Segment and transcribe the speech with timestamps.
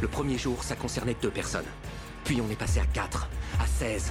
[0.00, 1.66] Le premier jour, ça concernait deux personnes.
[2.24, 3.28] Puis on est passé à 4,
[3.60, 4.10] à 16.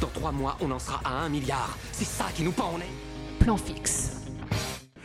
[0.00, 1.76] Dans trois mois, on en sera à un milliard.
[1.92, 3.40] C'est ça qui nous pend en est.
[3.40, 4.12] Plan fixe.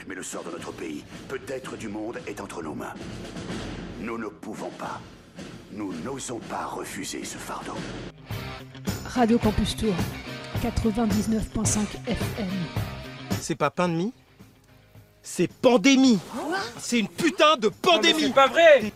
[0.07, 2.93] Mais le sort de notre pays, peut-être du monde, est entre nos mains.
[3.99, 5.01] Nous ne pouvons pas.
[5.71, 7.75] Nous n'osons pas refuser ce fardeau.
[9.05, 9.93] Radio Campus Tour,
[10.61, 12.47] 99.5 FM.
[13.39, 14.13] C'est pas pain de mie?
[15.21, 16.19] C'est pandémie
[16.77, 18.91] C'est une putain de pandémie C'est pas vrai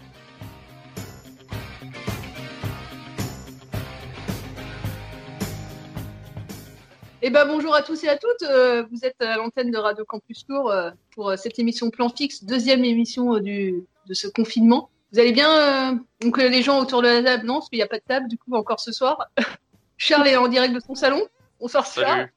[7.26, 8.41] Eh ben bonjour à tous et à toutes.
[8.41, 12.09] Euh, vous êtes à l'antenne de Radio Campus Tour euh, pour euh, cette émission Plan
[12.09, 14.90] Fixe, deuxième émission du, de ce confinement.
[15.14, 17.88] Vous allez bien Donc les gens autour de la table, non, parce qu'il n'y a
[17.88, 19.30] pas de table du coup encore ce soir.
[19.98, 21.22] Charles est en direct de son salon.
[21.62, 22.08] Bonsoir Charles.
[22.08, 22.34] Salut.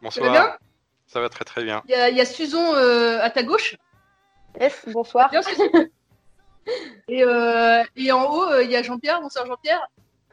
[0.00, 0.24] Bonsoir.
[0.24, 0.56] Ça va bien?
[1.06, 1.82] Ça va très très bien.
[1.84, 3.76] Il y a, y a Susan à ta gauche.
[4.58, 5.28] Yes, bonsoir.
[5.28, 5.42] Bien,
[7.08, 7.24] et,
[7.96, 9.20] et en haut, il y a Jean-Pierre.
[9.20, 9.86] Bonsoir Jean-Pierre.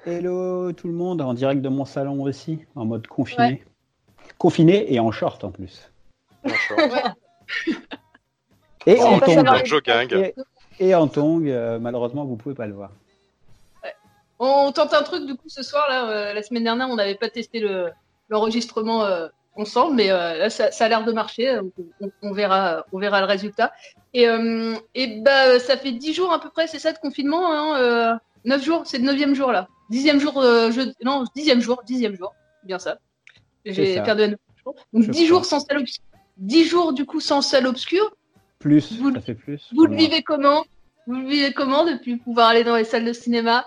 [0.06, 3.44] Hello tout le monde, en direct de mon salon aussi, en mode confiné.
[3.44, 3.66] Ouais.
[4.42, 5.92] Confiné et en short en plus.
[6.44, 6.80] En short.
[6.80, 7.74] Ouais.
[8.88, 10.16] et, Oh, en en jogging.
[10.16, 10.34] Et,
[10.80, 12.90] et en tongue, euh, malheureusement vous pouvez pas le voir.
[14.40, 16.10] On tente un truc du coup ce soir là.
[16.10, 17.92] euh, la semaine dernière, on n'avait pas testé le-
[18.30, 21.60] l'enregistrement euh, ensemble, mais euh, là ça, ça a l'air de marcher.
[22.02, 23.72] On, on verra, on verra le résultat.
[24.16, 27.46] Et, euh, et bah ça fait dix jours à peu près, c'est ça de confinement.
[27.54, 29.68] Hein, neuf jours, c'est le neuvième jour là.
[29.92, 30.82] Dixième jour, euh, je...
[31.06, 32.98] non dixième jour, dixième jour, c'est bien ça.
[33.66, 34.28] J'ai perdu un
[34.64, 34.76] jour.
[34.94, 35.28] Donc Je dix crois.
[35.28, 36.04] jours sans salle obscure.
[36.38, 38.12] Dix jours du coup sans salle obscure.
[38.60, 39.70] Plus, Vous- ça fait plus.
[39.76, 40.64] Vous le vivez comment?
[41.08, 43.66] Vous le vivez comment depuis pouvoir aller dans les salles de cinéma?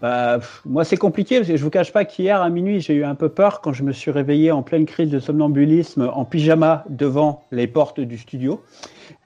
[0.00, 2.94] Bah, pff, moi, c'est compliqué parce que je vous cache pas qu'hier à minuit, j'ai
[2.94, 6.24] eu un peu peur quand je me suis réveillé en pleine crise de somnambulisme en
[6.24, 8.62] pyjama devant les portes du studio.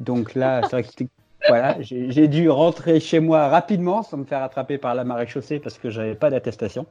[0.01, 1.05] Donc là, c'est vrai que
[1.49, 5.79] voilà, j'ai dû rentrer chez moi rapidement sans me faire attraper par la maréchaussée parce
[5.79, 6.87] que j'avais pas d'attestation.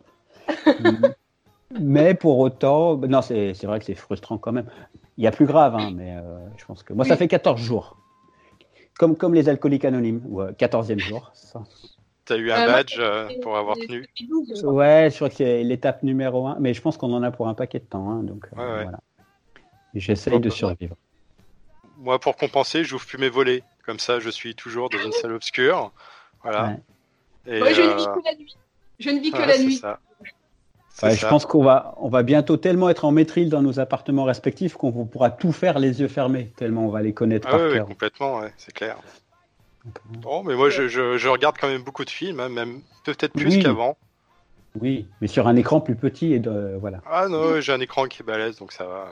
[1.79, 4.65] mais pour autant, non, c'est c'est vrai que c'est frustrant quand même.
[5.17, 7.59] Il y a plus grave, hein, mais euh, je pense que moi, ça fait 14
[7.61, 7.97] jours.
[8.97, 11.31] Comme, comme les alcooliques anonymes, ou euh, 14e jour.
[11.33, 11.63] ça.
[12.25, 14.07] T'as eu Euh, un moi, badge euh, pour avoir tenu.
[14.63, 17.47] Ouais, je crois que c'est l'étape numéro un, mais je pense qu'on en a pour
[17.47, 18.83] un paquet de temps, hein, donc euh, Ouais, ouais.
[18.83, 18.99] voilà.
[19.93, 20.95] J'essaye de survivre.
[21.97, 23.63] Moi, pour compenser, j'ouvre plus mes volets.
[23.85, 25.91] Comme ça, je suis toujours dans une salle obscure.
[26.41, 26.77] Voilà.
[27.45, 28.55] Et, Ouais, je ne euh, vis que la nuit.
[28.99, 29.75] Je ne vis que ouais, la nuit.
[29.77, 29.99] ça.
[31.01, 34.25] Ouais, je pense qu'on va, on va bientôt tellement être en maîtrise dans nos appartements
[34.25, 37.61] respectifs qu'on pourra tout faire les yeux fermés, tellement on va les connaître Ah par
[37.67, 37.87] ouais, cœur.
[37.87, 38.97] complètement, ouais, c'est clair.
[40.21, 43.33] Bon, mais moi, je, je, je regarde quand même beaucoup de films, hein, même peut-être
[43.33, 43.63] plus Oui.
[43.63, 43.97] qu'avant.
[44.79, 46.99] Oui, mais sur un écran plus petit et de, voilà.
[47.09, 49.07] Ah non, j'ai un écran qui est balèze, donc ça va.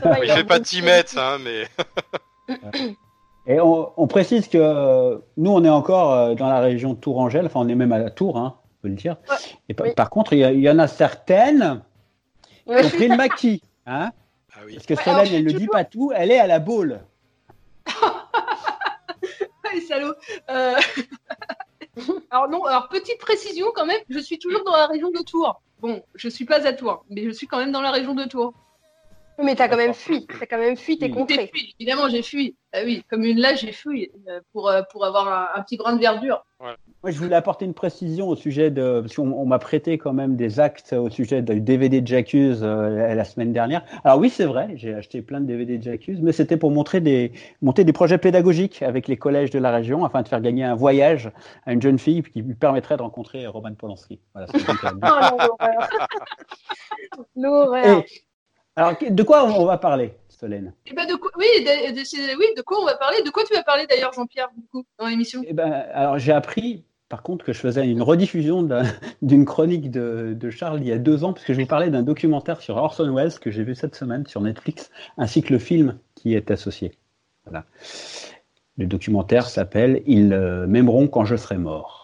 [0.00, 1.66] Ça va, Il fait pas bon 10 mètres, hein, mais.
[3.46, 6.98] Et on, on précise que euh, nous, on est encore euh, dans la région de
[6.98, 9.16] Tourangelle, enfin, on est même à la Tour, hein, peut le dire.
[9.30, 9.36] Ouais.
[9.68, 9.94] Et par, Oui.
[9.94, 11.82] par contre, il y, en a certaines
[12.66, 14.10] qui ont pris le maquis, hein,
[14.54, 14.74] Ah oui.
[14.74, 17.00] parce que Ouais, Solène, elle ne dit pas tout, elle est à la boule.
[19.64, 20.14] Ah, les salauds.
[20.50, 20.74] Euh,
[22.30, 25.62] alors non, alors petite précision quand même, je suis toujours dans la région de Tours.
[25.80, 28.24] Bon, je suis pas à Tours, mais je suis quand même dans la région de
[28.24, 28.52] Tours.
[29.38, 30.26] Mais t'as quand même fui.
[30.26, 31.50] T'as quand même fui tes contrées.
[31.52, 32.56] fui, évidemment, j'ai fui.
[32.72, 35.76] Ah oui, comme une là, j'ai fui euh, pour, euh, pour avoir un, un petit
[35.76, 36.44] grain de verdure.
[36.60, 39.00] Moi, je voulais apporter une précision au sujet de.
[39.00, 42.60] Parce qu'on on m'a prêté quand même des actes au sujet du DVD de J'accuse
[42.62, 43.84] euh, la semaine dernière.
[44.04, 47.00] Alors, oui, c'est vrai, j'ai acheté plein de DVD de J'accuse, mais c'était pour montrer
[47.00, 50.64] des, monter des projets pédagogiques avec les collèges de la région afin de faire gagner
[50.64, 51.32] un voyage
[51.66, 54.20] à une jeune fille qui lui permettrait de rencontrer Roman Polanski.
[54.34, 54.46] Voilà.
[57.14, 58.02] Oh l'horreur.
[58.76, 60.72] Alors, de quoi on va parler, Solène?
[60.86, 63.18] Et ben de quoi, oui, de, de- c'est- oui, de quoi on va parler?
[63.22, 65.42] De quoi tu vas parler d'ailleurs, Jean-Pierre, du coup, dans l'émission?
[65.46, 68.82] Eh ben, alors j'ai appris, par contre, que je faisais une rediffusion d'un-
[69.22, 71.90] d'une chronique de, de Charles il y a deux ans, parce que je vous parlais
[71.90, 75.58] d'un documentaire sur Orson Welles que j'ai vu cette semaine sur Netflix, ainsi que le
[75.58, 76.92] film qui est associé.
[77.44, 77.66] Voilà.
[78.78, 82.01] Le documentaire s'appelle Ils euh, m'aimeront quand je serai mort.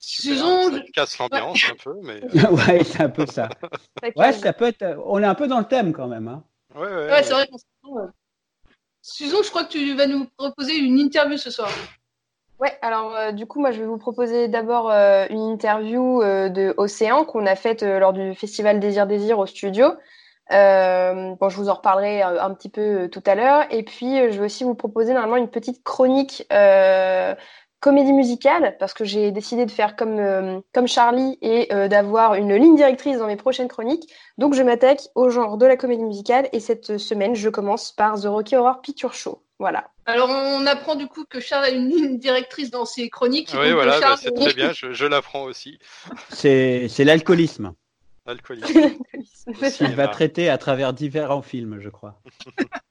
[0.00, 2.20] Susan, Ça casse l'ambiance un peu, mais.
[2.50, 3.48] ouais, c'est un peu ça.
[4.02, 4.84] Ça Ouais, ça peut être.
[5.06, 6.28] On est un peu dans le thème quand même.
[6.28, 6.42] Hein.
[6.74, 7.10] Ouais, ouais.
[7.10, 7.48] Ouais, c'est vrai.
[7.82, 8.06] qu'on- euh,
[9.02, 11.70] Susan, je crois que tu vas nous proposer une interview ce soir.
[12.60, 16.48] Ouais, alors euh, du coup, moi, je vais vous proposer d'abord euh, une interview euh,
[16.48, 19.92] de Océan qu'on a faite euh, lors du festival Désir Désir au studio.
[20.50, 23.64] Euh, bon, je vous en reparlerai euh, un petit peu euh, tout à l'heure.
[23.70, 27.34] Et puis, euh, je vais aussi vous proposer normalement une petite chronique euh,
[27.80, 32.34] comédie musicale parce que j'ai décidé de faire comme euh, comme Charlie et euh, d'avoir
[32.34, 34.12] une ligne directrice dans mes prochaines chroniques.
[34.36, 38.20] Donc, je m'attaque au genre de la comédie musicale et cette semaine, je commence par
[38.20, 39.42] The Rocky Horror Picture Show.
[39.58, 39.90] Voilà.
[40.06, 43.50] Alors, on apprend du coup que Charles a une ligne directrice dans ses chroniques.
[43.58, 45.78] Oui, voilà, bah, c'est très bien, je, je l'apprends aussi.
[46.30, 47.74] C'est l'alcoolisme.
[48.26, 48.98] L'alcoolisme.
[49.80, 52.20] Il va traiter à travers différents films, je crois.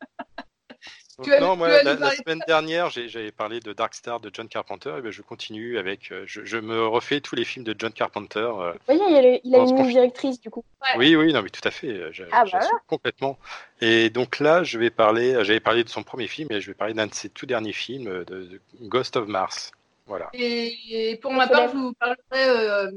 [1.41, 5.11] non, moi, la, semaine dernière, j'avais parlé de Dark Star de John Carpenter, et ben,
[5.11, 6.11] je continue avec.
[6.11, 8.39] Euh, je, me refais tous les films de John Carpenter.
[8.39, 8.99] Euh, oui,
[9.43, 10.63] il a, une ligne directrice du coup.
[10.95, 11.89] Oui, oui, non, mais tout à fait.
[11.89, 13.39] Euh, ah, bah complètement.
[13.81, 15.43] Et donc là, je vais parler.
[15.43, 17.73] J'avais parlé de son premier film, et je vais parler d'un de ses tout derniers
[17.73, 19.71] films, de, Ghost of Mars.
[20.05, 20.29] Voilà.
[20.33, 22.91] Et, pour ma part, je vous parlerai.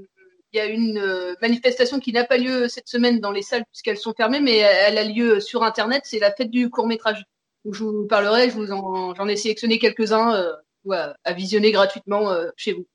[0.53, 3.97] il y a une manifestation qui n'a pas lieu cette semaine dans les salles puisqu'elles
[3.97, 6.03] sont fermées, mais elle a lieu sur Internet.
[6.05, 7.25] C'est la fête du court métrage
[7.71, 8.51] je vous parlerai.
[8.51, 12.87] Je vous j'en ai sélectionné quelques-uns euh, à, visionner gratuitement euh, chez vous.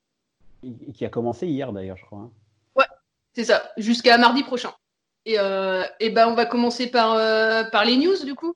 [0.94, 2.20] Qui a commencé hier d'ailleurs, je crois.
[2.20, 2.32] Hein.
[2.76, 2.86] Ouais,
[3.34, 4.74] c'est ça, jusqu'à mardi prochain.
[5.26, 7.16] Et, euh, et ben, on va commencer par,
[7.72, 8.56] par les news du coup.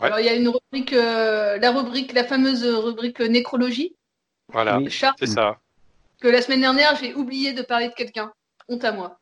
[0.00, 3.94] Alors il y a une rubrique, la rubrique, la fameuse rubrique nécrologie.
[4.48, 4.80] Voilà,
[5.18, 5.58] c'est ça.
[6.20, 8.32] Que la semaine dernière j'ai oublié de parler de quelqu'un.
[8.68, 9.18] Honte à moi.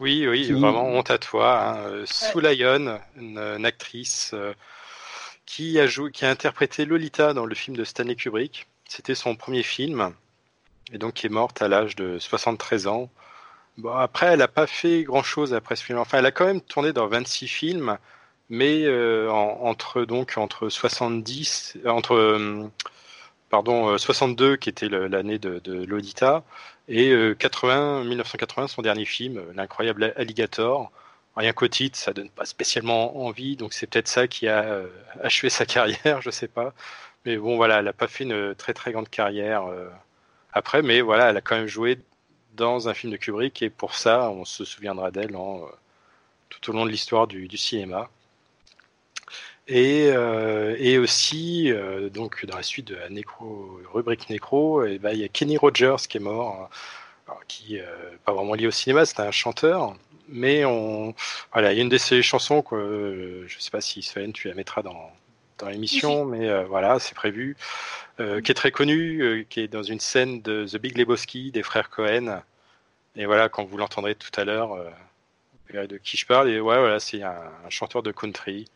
[0.00, 1.76] Oui, oui, vraiment honte à toi.
[1.76, 2.04] Hein.
[2.06, 4.34] Soulayon, une, une, actrice
[5.52, 8.68] qui a, joué, qui a interprété Lolita dans le film de Stanley Kubrick.
[8.88, 10.14] C'était son premier film,
[10.94, 13.10] et donc qui est morte à l'âge de 73 ans.
[13.76, 15.98] Bon, après, elle n'a pas fait grand-chose après ce film.
[15.98, 17.98] Enfin, elle a quand même tourné dans 26 films,
[18.48, 22.70] mais euh, entre donc entre 70, entre euh,
[23.50, 26.44] pardon 62 qui était l'année de, de, Lolita
[26.88, 30.90] et 80, 1980 son dernier film, l'incroyable Alligator
[31.36, 34.88] rien qu'au titre, ça donne pas spécialement envie, donc c'est peut-être ça qui a euh,
[35.22, 36.74] achevé sa carrière, je sais pas.
[37.24, 39.88] Mais bon, voilà, elle n'a pas fait une très très grande carrière euh,
[40.52, 41.98] après, mais voilà, elle a quand même joué
[42.54, 45.66] dans un film de Kubrick et pour ça, on se souviendra d'elle euh,
[46.50, 48.10] tout au long de l'histoire du, cinéma.
[49.68, 51.72] Et, et aussi,
[52.12, 55.56] donc dans la suite de la nécro, rubrique nécro, eh ben, il y a Kenny
[55.56, 56.68] Rogers qui est mort,
[57.48, 57.78] qui
[58.24, 59.96] pas vraiment lié au cinéma, c'était un chanteur,
[60.28, 61.14] mais on,
[61.52, 64.48] voilà, il y a une de ces chansons que je sais pas si Sven tu
[64.48, 65.12] la mettras dans,
[65.62, 67.56] dans l'émission, mais euh, voilà, c'est prévu,
[68.20, 71.50] euh, qui est très connue, euh, qui est dans une scène de The Big Lebowski
[71.50, 72.42] des frères Cohen.
[73.16, 76.48] Et voilà, quand vous l'entendrez tout à l'heure, vous verrez de qui je parle.
[76.48, 78.66] Et ouais, voilà, c'est un, chanteur de country.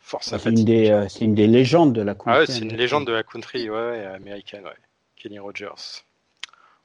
[0.00, 2.32] force c'est une, des, c'est une des légendes de la country.
[2.32, 4.72] Ah ouais, c'est une légende de la country ouais, américaine, ouais.
[5.16, 6.02] Kenny Rogers.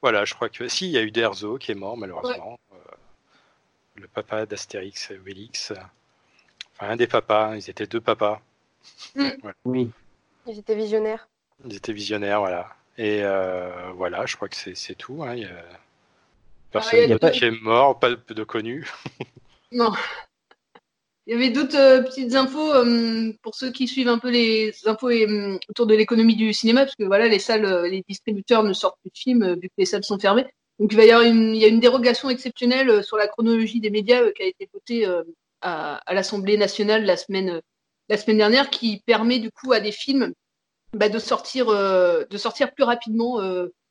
[0.01, 2.59] Voilà, je crois que si, il y a eu Derzo qui est mort malheureusement
[4.00, 5.72] le papa d'Astérix et Obélix.
[6.75, 8.42] Enfin, un des papas, ils étaient deux papas.
[9.16, 9.30] Mm.
[9.66, 9.92] Oui.
[10.48, 11.28] Ils étaient visionnaires.
[11.66, 12.75] Ils étaient visionnaires, voilà.
[12.98, 15.24] Et euh, voilà, je crois que c'est tout.
[15.24, 15.36] Hein.
[15.36, 15.63] Il y a
[16.72, 18.92] personne ah, qui est mort, pas de connus.
[19.72, 19.92] non.
[21.25, 24.74] Il y avait d'autres euh, petites infos euh, pour ceux qui suivent un peu les
[24.88, 25.12] infos
[25.69, 29.12] autour de l'économie du cinéma, parce que voilà, les salles, les distributeurs ne sortent plus
[29.12, 30.48] de films vu que les salles sont fermées.
[30.80, 33.28] Donc il va y avoir une, il y a une dérogation exceptionnelle euh, sur la
[33.28, 35.24] chronologie des médias euh, qui a été votée euh,
[35.62, 37.62] à, l'Assemblée nationale la semaine,
[38.08, 40.34] la semaine dernière, qui permet du coup à des films
[40.94, 43.40] bah, de sortir, de sortir plus rapidement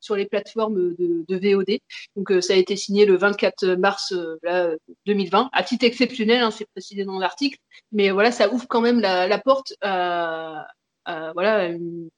[0.00, 1.78] sur les plateformes de, VOD.
[2.16, 4.70] Donc ça a été signé le 24 mars là,
[5.06, 7.58] 2020, à titre exceptionnel, hein, c'est précisé dans l'article,
[7.92, 10.66] mais voilà, ça ouvre quand même la, porte à,
[11.04, 12.08] à voilà une,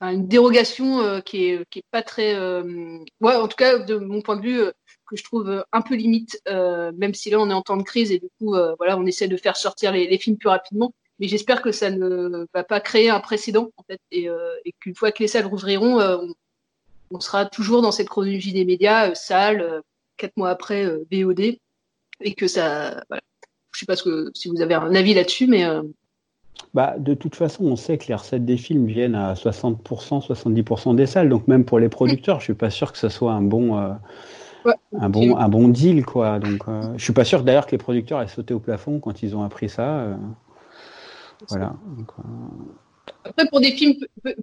[0.00, 2.34] une dérogation euh, qui, est, qui est pas très.
[2.34, 4.72] Euh, ouais, en tout cas, de mon point de vue, euh,
[5.06, 8.12] que je trouve un peu limite, même si là on est en temps de crise
[8.12, 10.92] et du coup, voilà, on essaie de faire sortir les, les films plus rapidement.
[11.18, 14.28] Mais j'espère que ça ne va pas créer un précédent, en fait, et,
[14.66, 16.34] et qu'une fois que les salles rouvriront, on,
[17.10, 19.80] on, sera toujours dans cette chronologie des médias, salles,
[20.18, 21.56] quatre mois après VOD,
[22.20, 23.02] et que ça.
[23.08, 23.22] Voilà.
[23.72, 25.64] Je sais pas ce que, si vous avez un avis là-dessus, mais
[26.74, 30.94] bah, de toute façon, on sait que les recettes des films viennent à 60%, 70%
[30.94, 31.28] des salles.
[31.28, 33.92] Donc même pour les producteurs, je suis pas sûr que ce soit un bon, euh,
[34.98, 36.38] un bon, un bon deal, quoi.
[36.38, 39.22] Donc euh, je suis pas sûr d'ailleurs que les producteurs aient sauté au plafond quand
[39.22, 40.00] ils ont appris ça.
[40.00, 40.16] Euh,
[41.48, 41.74] voilà.
[43.24, 43.94] Après, pour des films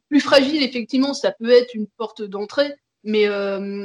[0.10, 2.74] plus fragiles, effectivement, ça peut être une porte d'entrée.
[3.04, 3.28] Mais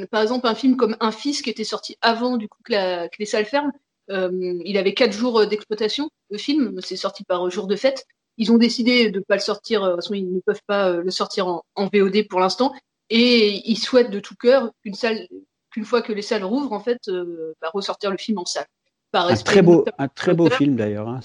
[0.09, 3.15] par exemple, un film comme Un fils qui était sorti avant du coup que, que
[3.19, 3.71] les salles ferment,
[4.09, 6.09] il avait quatre jours d'exploitation.
[6.31, 8.07] Le film, c'est sorti par jour de fête.
[8.37, 10.61] Ils ont décidé de ne pas le sortir, euh, de toute façon, ils ne peuvent
[10.65, 12.73] pas euh, le sortir en, VOD pour l'instant.
[13.09, 15.27] Et ils souhaitent de tout cœur qu'une salle,
[15.69, 18.67] qu'une fois que les salles rouvrent, en fait, euh, bah, ressortir le film en salle.
[19.13, 21.09] un très beau, un très beau film d'ailleurs.
[21.09, 21.19] Hein.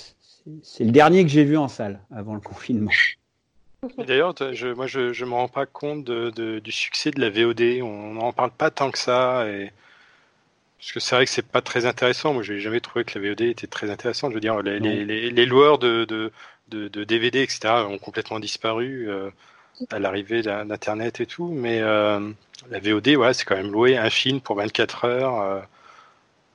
[0.63, 2.91] C'est le dernier que j'ai vu en salle avant le confinement.
[3.99, 7.83] D'ailleurs, je, moi, je ne me rends pas compte du succès de la VOD.
[7.83, 9.49] On n'en parle pas tant que ça.
[9.49, 9.73] Et
[10.79, 12.35] parce que c'est vrai que c'est pas très intéressant.
[12.35, 14.31] Moi, j'ai jamais trouvé que la VOD était très intéressante.
[14.31, 16.33] Je veux dire, les, les, les, loueurs de, de,
[16.69, 19.09] de, DVD, etc., ont complètement disparu
[19.91, 21.49] à l'arrivée d'Internet et tout.
[21.49, 25.67] Mais la VOD, ouais, c'est quand même louer un film pour 24 heures.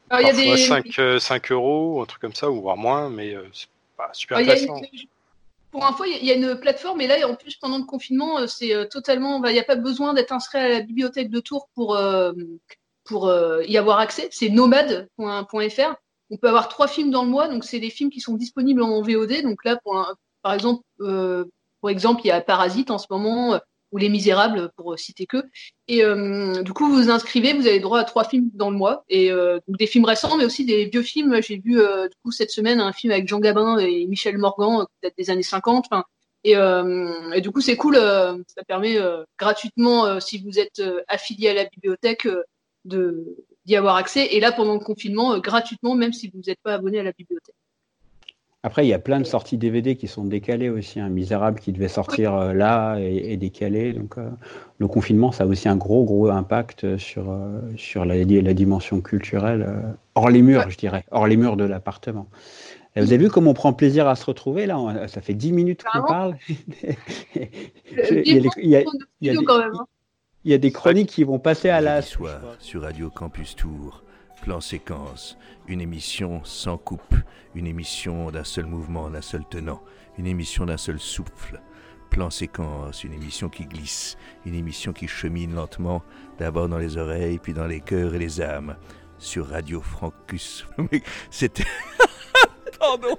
[0.10, 0.58] parfois y a des...
[0.58, 4.82] 5, 5, euros, un truc comme ça, ou voire moins, mais c'est pas super intéressant
[5.72, 8.48] pour info, il y a une plateforme, et là, en plus, pendant le confinement, euh,
[8.48, 9.44] c'est euh, totalement.
[9.46, 12.34] Il n'y a pas besoin d'être inscrit à la bibliothèque de Tours pour, euh,
[13.06, 13.34] pour
[13.66, 14.28] y avoir accès.
[14.32, 15.96] C'est nomade.fr.
[16.32, 18.82] On peut avoir trois films dans le mois, donc c'est des films qui sont disponibles
[18.82, 19.44] en VOD.
[19.44, 19.80] Donc là,
[20.42, 23.60] par exemple, pour exemple, il y a Parasite en ce moment
[23.92, 25.44] ou Les Misérables, pour citer que.
[25.88, 28.78] Et euh, du coup, vous vous inscrivez, vous avez droit à trois films dans le
[28.78, 31.42] mois, et euh, donc des films récents, mais aussi des vieux films.
[31.42, 34.86] J'ai vu euh, du coup cette semaine un film avec Jean Gabin et Michel Morgan,
[35.02, 35.88] peut-être des années 50.
[36.44, 37.96] Et, et, du coup, c'est cool.
[37.98, 38.98] ça permet
[39.38, 42.28] gratuitement, si vous êtes affilié à la bibliothèque,
[42.84, 44.28] de d'y avoir accès.
[44.36, 47.56] Et là, pendant le confinement, gratuitement, même si vous n'êtes pas abonné à la bibliothèque.
[48.64, 51.00] Après, il y a plein de sorties DVD qui sont décalées aussi.
[51.00, 51.10] Un hein.
[51.10, 53.92] Misérable qui devait sortir euh, là et, décalé.
[53.94, 54.30] Donc, euh,
[54.78, 59.02] le confinement, ça a aussi un gros, gros impact sur, euh, sur la, la, dimension
[59.02, 59.68] culturelle,
[60.14, 62.28] hors les murs, je dirais, hors les murs de l'appartement.
[62.96, 65.84] Vous avez vu comment on prend plaisir à se retrouver là Ça fait 10 minutes
[65.84, 66.36] qu'on parle.
[67.36, 68.84] il y a
[70.46, 72.02] des chroniques qui vont passer à la.
[72.02, 74.04] soir sur Radio Campus Tour,
[74.42, 77.16] plan séquence, une émission sans coupe
[77.56, 79.82] une émission d'un seul mouvement, d'un seul tenant,
[80.18, 81.62] une émission d'un seul souffle.
[82.10, 86.04] Plan séquence, une émission qui glisse, une émission qui chemine lentement,
[86.40, 88.76] d'abord dans les oreilles, puis dans les cœurs et les âmes.
[89.18, 90.66] Sur Radio Francus.
[91.30, 91.64] C'était.
[92.80, 93.18] Pardon.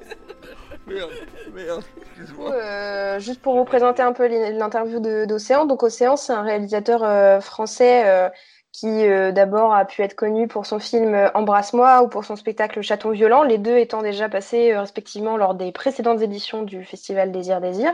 [2.39, 5.67] Euh, juste pour vous présenter un peu l'interview d'Océan.
[5.67, 8.29] Donc, Océan, c'est un réalisateur euh, français euh,
[8.73, 13.11] qui d'abord a pu être connu pour son film Embrasse-moi ou pour son spectacle Chaton
[13.11, 17.93] violent, les deux étant déjà passés respectivement lors des précédentes éditions du Festival Désir Désir.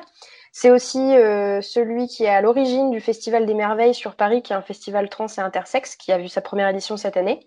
[0.53, 4.57] C'est aussi celui qui est à l'origine du Festival des Merveilles sur Paris, qui est
[4.57, 7.41] un festival trans et intersexe, qui a vu sa première édition cette année.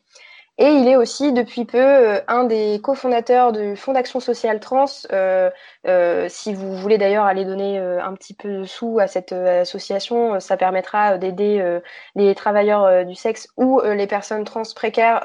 [0.58, 4.86] Et il est aussi depuis peu euh, un des cofondateurs du Fonds d'action sociale trans.
[5.12, 5.50] Euh,
[5.88, 10.40] euh, si vous voulez d'ailleurs aller donner un petit peu de sous à cette association,
[10.40, 11.80] ça permettra d'aider
[12.16, 15.22] les travailleurs du sexe ou les personnes trans précaires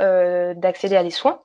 [0.56, 1.42] d'accéder à des soins.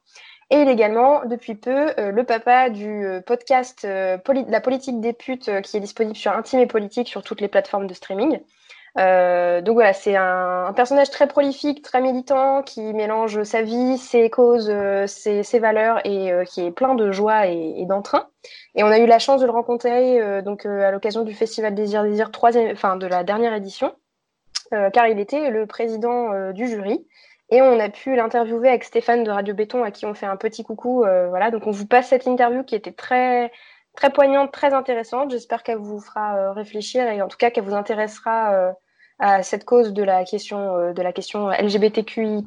[0.51, 5.77] Et il est également, depuis peu, le papa du podcast La politique des putes qui
[5.77, 8.39] est disponible sur Intime et Politique sur toutes les plateformes de streaming.
[8.97, 14.29] Euh, donc voilà, c'est un, personnage très prolifique, très militant, qui mélange sa vie, ses
[14.29, 18.27] causes, euh, ses, valeurs et euh, qui est plein de joie et, d'entrain.
[18.75, 22.03] Et on a eu la chance de le rencontrer donc à l'occasion du Festival Désir
[22.03, 23.93] Désir troisième, enfin de la dernière édition,
[24.71, 27.05] car il était le président du jury.
[27.49, 30.37] Et on a pu l'interviewer avec Stéphane de Radio Béton, à qui on fait un
[30.37, 30.99] petit coucou.
[31.29, 33.51] voilà, donc on vous passe cette interview qui était très
[33.95, 35.31] très poignante, très intéressante.
[35.31, 38.71] J'espère qu'elle vous fera euh, réfléchir et en tout cas qu'elle vous intéressera euh,
[39.21, 42.43] à cette cause de la question euh, de la question LGBTQI+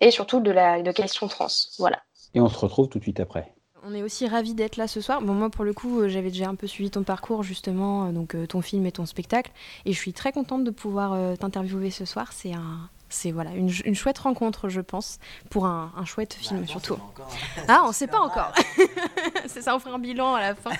[0.00, 1.46] et surtout de la de question trans.
[1.78, 2.00] Voilà.
[2.34, 3.54] Et on se retrouve tout de suite après.
[3.88, 5.22] On est aussi ravis d'être là ce soir.
[5.22, 8.60] Bon, moi, pour le coup, j'avais déjà un peu suivi ton parcours, justement, donc ton
[8.60, 9.52] film et ton spectacle.
[9.84, 12.32] Et je suis très contente de pouvoir t'interviewer ce soir.
[12.32, 15.18] C'est un, c'est voilà une, chouette rencontre, je pense,
[15.50, 16.98] pour un, chouette bah, film surtout.
[17.68, 18.52] Ah, on ne sait pas encore.
[19.46, 20.70] c'est ça, on fera un bilan à la fin.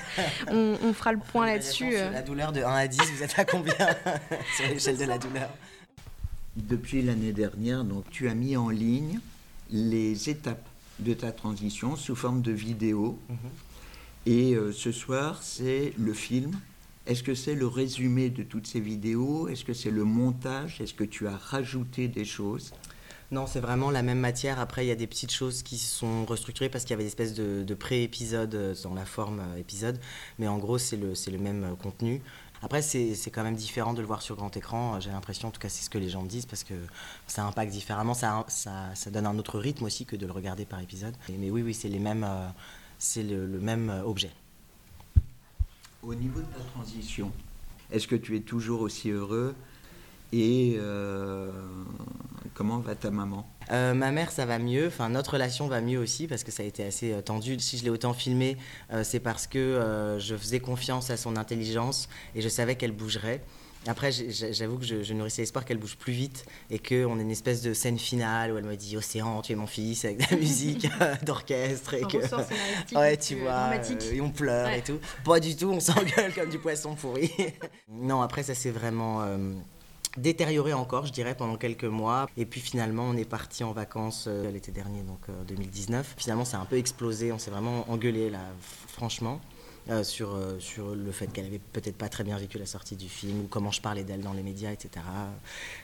[0.49, 1.97] On, fera le point là-dessus.
[1.97, 2.11] Euh.
[2.11, 3.75] La douleur de 1 à 10, vous êtes à combien
[4.57, 5.49] sur l'échelle de la douleur?
[6.57, 9.21] Depuis l'année dernière, donc tu as mis en ligne
[9.71, 10.67] les étapes
[10.99, 13.19] de ta transition sous forme de vidéo.
[13.29, 13.37] Mhm.
[14.27, 16.53] Et euh, ce soir, c'est le film
[17.07, 19.49] est-ce que c'est le résumé de toutes ces vidéos?
[19.49, 20.81] Est-ce que c'est le montage?
[20.81, 22.73] Est-ce que tu as rajouté des choses?
[23.33, 24.61] Non, c'est vraiment la même matière.
[24.61, 27.09] Après, il y a des petites choses qui sont restructurées parce qu'il y avait des
[27.09, 29.99] espèces de, pré-épisodes euh, dans la forme euh, épisode.
[30.39, 32.23] Mais en gros, c'est le, même euh, contenu.
[32.63, 34.99] Après, c'est quand même différent de le voir sur grand écran.
[35.01, 36.75] J'ai l'impression, en tout cas, c'est ce que les gens me disent parce que
[37.27, 38.15] ça impacte différemment.
[38.15, 38.47] Ça,
[39.11, 41.15] donne un autre rythme aussi que de le regarder par épisode.
[41.29, 44.31] Mais oui, oui, c'est le, même objet.
[46.07, 47.33] Au niveau de ta transition,
[47.91, 49.57] est-ce que tu es toujours aussi heureux
[50.33, 51.51] et euh,
[52.55, 53.45] comment va ta maman?
[53.73, 54.87] Euh, ma mère, ça va mieux.
[54.87, 57.59] Enfin, notre relation va mieux aussi parce que ça a été assez euh, tendu.
[57.59, 58.57] Si je l'ai autant filmé,
[59.03, 63.43] c'est parce que je faisais confiance à son intelligence et je savais qu'elle bougerait.
[63.89, 67.63] Après, j'avoue que je, nourrissais l'espoir qu'elle bouge plus vite et qu'on ait une espèce
[67.63, 70.37] de scène finale où elle me dit Océan, tu es mon fils, avec de la
[70.37, 70.89] musique
[71.25, 71.95] d'orchestre.
[71.95, 72.97] Et que.
[72.97, 73.71] ouais, tu vois.
[73.75, 74.99] Euh, et on pleure et tout.
[75.25, 77.31] Pas du tout, on s'engueule comme du poisson pourri.
[77.89, 79.23] non, après, ça s'est vraiment.
[79.23, 79.55] Euh,
[80.17, 82.27] détérioré encore, je dirais, pendant quelques mois.
[82.39, 86.15] Et puis finalement, on est parti en vacances euh, l'été dernier, donc 2019.
[86.17, 88.41] Finalement, ça a un peu explosé, on s'est vraiment engueulé là,
[88.89, 89.41] franchement.
[89.89, 92.97] Euh, sur, euh, sur le fait qu'elle avait peut-être pas très bien vécu la sortie
[92.97, 95.05] du film ou comment je parlais d'elle dans les médias, etc.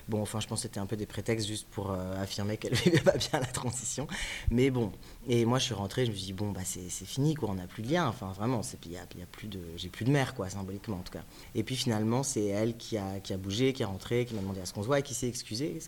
[0.08, 2.74] Bon, enfin, je pense que c'était un peu des prétextes juste pour euh, affirmer qu'elle
[2.84, 4.08] vivait pas bien la transition.
[4.50, 4.90] Mais bon,
[5.28, 7.54] et moi je suis rentrée, je me suis dit, bon, bah, c'est fini, quoi, on
[7.54, 8.08] n'a plus de lien.
[8.08, 10.96] Enfin, vraiment, il y a, y a, plus de, j'ai plus de mère, quoi, symboliquement
[10.96, 11.22] en tout cas.
[11.54, 14.40] Et puis finalement, c'est elle qui a, qui a bougé, qui est rentrée, qui m'a
[14.40, 15.78] demandé à ce qu'on se voit et qui s'est excusée.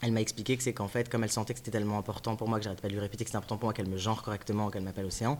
[0.00, 2.48] Elle m'a expliqué que c'est qu'en fait, comme elle sentait que c'était tellement important pour
[2.48, 4.22] moi, que j'arrête pas de lui répéter que c'était important pour moi qu'elle me genre
[4.22, 5.38] correctement, qu'elle m'appelle Océan,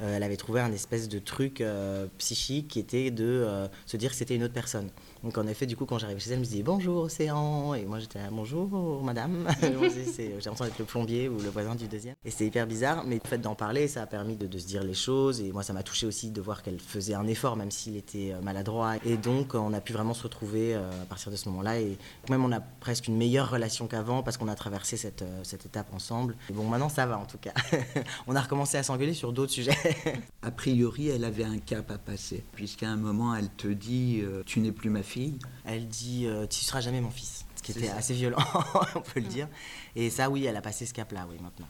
[0.00, 4.10] elle avait trouvé un espèce de truc euh, psychique qui était de euh, se dire
[4.10, 4.90] que c'était une autre personne.
[5.22, 7.84] Donc en effet, du coup, quand j'arrivais chez elle, elle me disait bonjour Océan, et
[7.84, 9.48] moi j'étais bonjour madame.
[9.62, 12.14] J'ai l'impression d'être le plombier ou le voisin du deuxième.
[12.24, 14.84] Et c'était hyper bizarre, mais le fait d'en parler, ça a permis de, se dire
[14.84, 17.70] les choses, et moi ça m'a touché aussi de voir qu'elle faisait un effort, même
[17.70, 18.94] s'il était maladroit.
[19.04, 21.96] Et donc on a pu vraiment se retrouver à partir de ce moment-là, et
[22.30, 25.92] même on a presque une meilleure relation qu'avant parce qu'on a traversé cette, cette étape
[25.94, 26.36] ensemble.
[26.50, 27.54] Et bon, maintenant ça va en tout cas.
[28.26, 29.76] on a recommencé à s'engueuler sur d'autres sujets.
[30.42, 34.60] a priori, elle avait un cap à passer, puisqu'à un moment, elle te dit Tu
[34.60, 35.38] n'es plus ma fille.
[35.64, 37.44] Elle dit euh, Tu seras jamais mon fils.
[37.56, 38.38] Ce qui était assez violent,
[38.94, 39.48] on peut le dire.
[39.96, 41.66] Et ça, oui, elle a passé ce cap-là, oui, maintenant.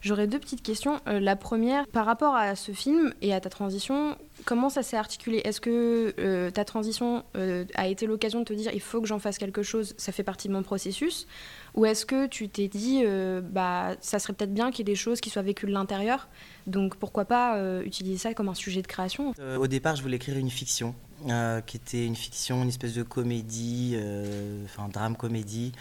[0.00, 1.00] J'aurais deux petites questions.
[1.08, 4.96] Euh, la première, par rapport à ce film et à ta transition, comment ça s'est
[4.96, 5.40] articulé?
[5.44, 9.18] Est-ce que euh, ta transition a été l'occasion de te dire il faut que j'en
[9.18, 11.26] fasse quelque chose, ça fait partie de mon processus?
[11.74, 13.04] Ou est-ce que tu t'es dit
[13.42, 16.28] bah, ça serait peut-être bien qu'il y ait des choses qui soient vécues de l'intérieur?
[16.66, 19.34] Donc pourquoi pas euh, utiliser ça comme un sujet de création?
[19.40, 20.94] Euh, Au départ, je voulais écrire une fiction,
[21.28, 23.96] euh, qui était une fiction, une espèce de comédie,
[24.64, 25.72] enfin drame comédie,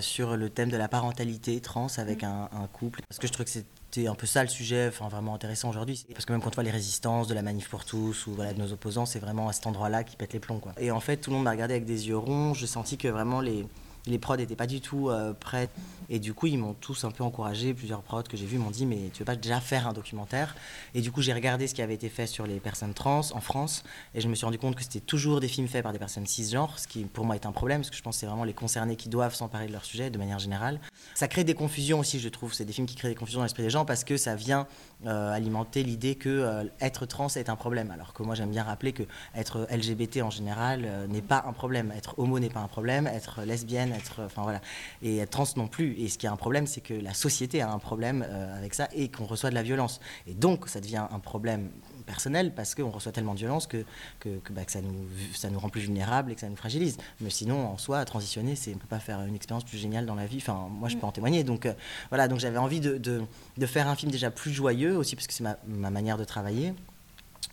[0.00, 2.26] sur le thème de la parentalité trans avec mm.
[2.52, 3.00] un, couple.
[3.08, 6.04] Parce que je trouvais que c'était un peu ça le sujet, enfin vraiment intéressant aujourd'hui.
[6.12, 8.52] Parce que même quand on voit les résistances de la manif pour tous ou voilà,
[8.52, 10.58] de nos opposants, c'est vraiment à cet endroit-là qui pète les plombs.
[10.58, 10.72] Quoi.
[10.78, 12.54] Et en fait, tout le monde m'a regardé avec des yeux ronds.
[12.54, 13.66] Je sentis que vraiment les
[14.06, 15.68] les prods n'étaient pas du tout euh, prêts.
[16.08, 17.72] Et du coup, ils m'ont tous un peu encouragé.
[17.74, 20.56] Plusieurs prods que j'ai vus m'ont dit Mais tu veux pas déjà faire un documentaire?
[20.94, 23.40] Et du coup, j'ai regardé ce qui avait été fait sur les personnes trans en
[23.40, 23.84] France.
[24.14, 26.26] Et je me suis rendu compte que c'était toujours des films faits par des personnes
[26.26, 28.44] cisgenres, ce qui pour moi est un problème, parce que je pense que c'est vraiment
[28.44, 30.80] les concernés qui doivent s'emparer de leur sujet de manière générale.
[31.14, 32.54] Ça crée des confusions aussi, je trouve.
[32.54, 34.66] C'est des films qui créent des confusions dans l'esprit des gens parce que ça vient
[35.06, 37.90] euh, alimenter l'idée que euh, être trans est un problème.
[37.90, 39.04] Alors que moi, j'aime bien rappeler que
[39.36, 41.92] être LGBT en général n'est pas un problème.
[41.96, 43.06] Être homo n'est pas un problème.
[43.06, 44.60] Être lesbienne, être, enfin voilà,
[45.02, 45.94] et être trans non plus.
[45.98, 48.74] Et ce qui est un problème, c'est que la société a un problème euh, avec
[48.74, 50.00] ça et qu'on reçoit de la violence.
[50.26, 51.70] Et donc, ça devient un problème
[52.06, 53.84] personnel parce qu'on reçoit tellement de violence que,
[54.18, 56.96] que, bah, que, ça, nous, ça nous rend plus vulnérables et que ça nous fragilise.
[57.20, 60.14] Mais sinon, en soi, transitionner, c'est on peut pas faire une expérience plus géniale dans
[60.14, 60.38] la vie.
[60.38, 61.44] Enfin, moi, je peux en témoigner.
[61.44, 61.72] Donc euh,
[62.08, 65.34] voilà, donc j'avais envie de, de, faire un film déjà plus joyeux aussi parce que
[65.34, 66.74] c'est ma manière de travailler.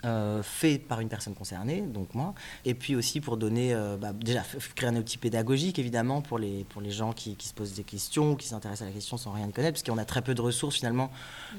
[0.05, 4.13] Euh, fait par une personne concernée, donc moi, et puis aussi pour donner, euh, bah,
[4.13, 4.43] déjà
[4.75, 7.83] créer un outil pédagogique évidemment pour les, pour les gens qui, qui se posent des
[7.83, 10.41] questions, qui s'intéressent à la question sans rien connaître, parce qu'on a très peu de
[10.41, 11.09] ressources finalement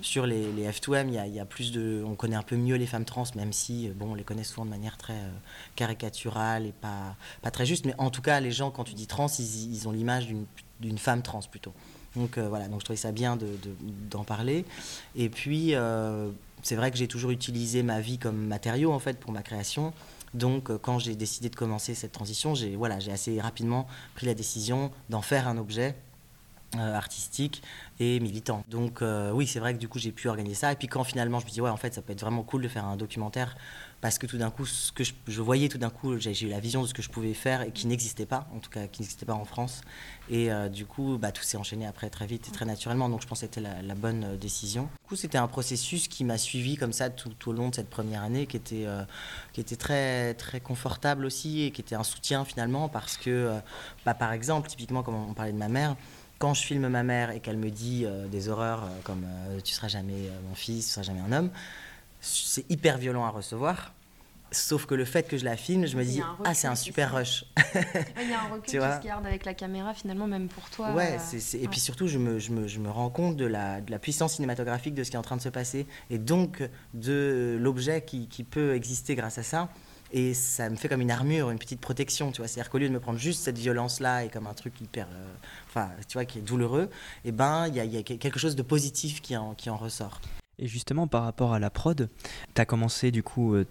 [0.02, 2.86] sur les, les F2M, il y, a, plus de, on connaît un peu mieux les
[2.86, 5.30] femmes trans, même si bon, on les connaît souvent de manière très euh,
[5.74, 9.08] caricaturale et pas, pas très juste, mais en tout cas les gens quand tu dis
[9.08, 10.28] trans, ils, ils ont l'image
[10.78, 11.72] d'une femme trans plutôt.
[12.14, 13.58] Donc voilà, donc je trouvais ça bien d'en de,
[14.10, 14.64] d'en parler.
[15.16, 15.74] Et puis
[16.62, 19.92] c'est vrai que j'ai toujours utilisé ma vie comme matériau en fait pour ma création.
[20.34, 24.26] Donc, euh, quand j'ai décidé de commencer cette transition, j'ai voilà, j'ai assez rapidement pris
[24.26, 25.94] la décision d'en faire un objet
[26.76, 27.62] euh, artistique
[27.98, 28.62] et militant.
[28.68, 30.72] Donc, euh, oui, c'est vrai que du coup, j'ai pu organiser ça.
[30.72, 32.62] Et puis, quand finalement, je me dis, ouais, en fait, ça peut être vraiment cool
[32.62, 33.56] de faire un documentaire
[34.00, 36.60] parce que tout d'un coup, ce que je, voyais tout d'un coup, j'ai eu la
[36.60, 39.02] vision de ce que je pouvais faire et qui n'existait pas, en tout cas qui
[39.02, 39.80] n'existait pas en France.
[40.30, 43.08] Et euh, du coup, bah, tout s'est enchaîné après très vite et très naturellement.
[43.08, 44.84] Donc je pense que c'était la, bonne euh, décision.
[44.84, 47.90] Du coup, c'était un processus qui m'a suivi comme ça tout, au long de cette
[47.90, 49.02] première année, qui était, euh,
[49.52, 53.58] qui était très, très confortable aussi et qui était un soutien finalement parce que,
[54.04, 55.96] bah, par exemple, typiquement, comme on parlait de ma mère,
[56.38, 59.26] quand je filme ma mère et qu'elle me dit des horreurs comme
[59.64, 61.50] tu seras jamais mon fils, tu seras jamais un homme,
[62.20, 63.92] c'est hyper violent à recevoir.
[64.50, 67.14] Sauf que le fait que je la filme, je me dis, ah, c'est un super
[67.14, 67.44] rush.
[68.16, 70.92] Il y a un recul qui se garde avec la caméra, finalement, même pour toi.
[70.92, 73.82] Ouais, euh, et puis surtout, je me, je, me, je me, rends compte de la,
[73.82, 76.66] de la, puissance cinématographique de ce qui est en train de se passer, et donc
[76.94, 79.68] de l'objet qui, qui, peut exister grâce à ça.
[80.12, 82.48] Et ça me fait comme une armure, une petite protection, tu vois.
[82.48, 85.26] C'est-à-dire qu'au lieu de me prendre juste cette violence-là et comme un truc hyper, euh,
[85.68, 86.88] enfin, tu vois, qui est douloureux,
[87.24, 89.76] et eh ben, il y, y, a quelque chose de positif qui en, qui en
[89.76, 90.22] ressort.
[90.58, 92.08] Et justement, par rapport à la prod,
[92.54, 93.64] tu commencé, du coup, euh,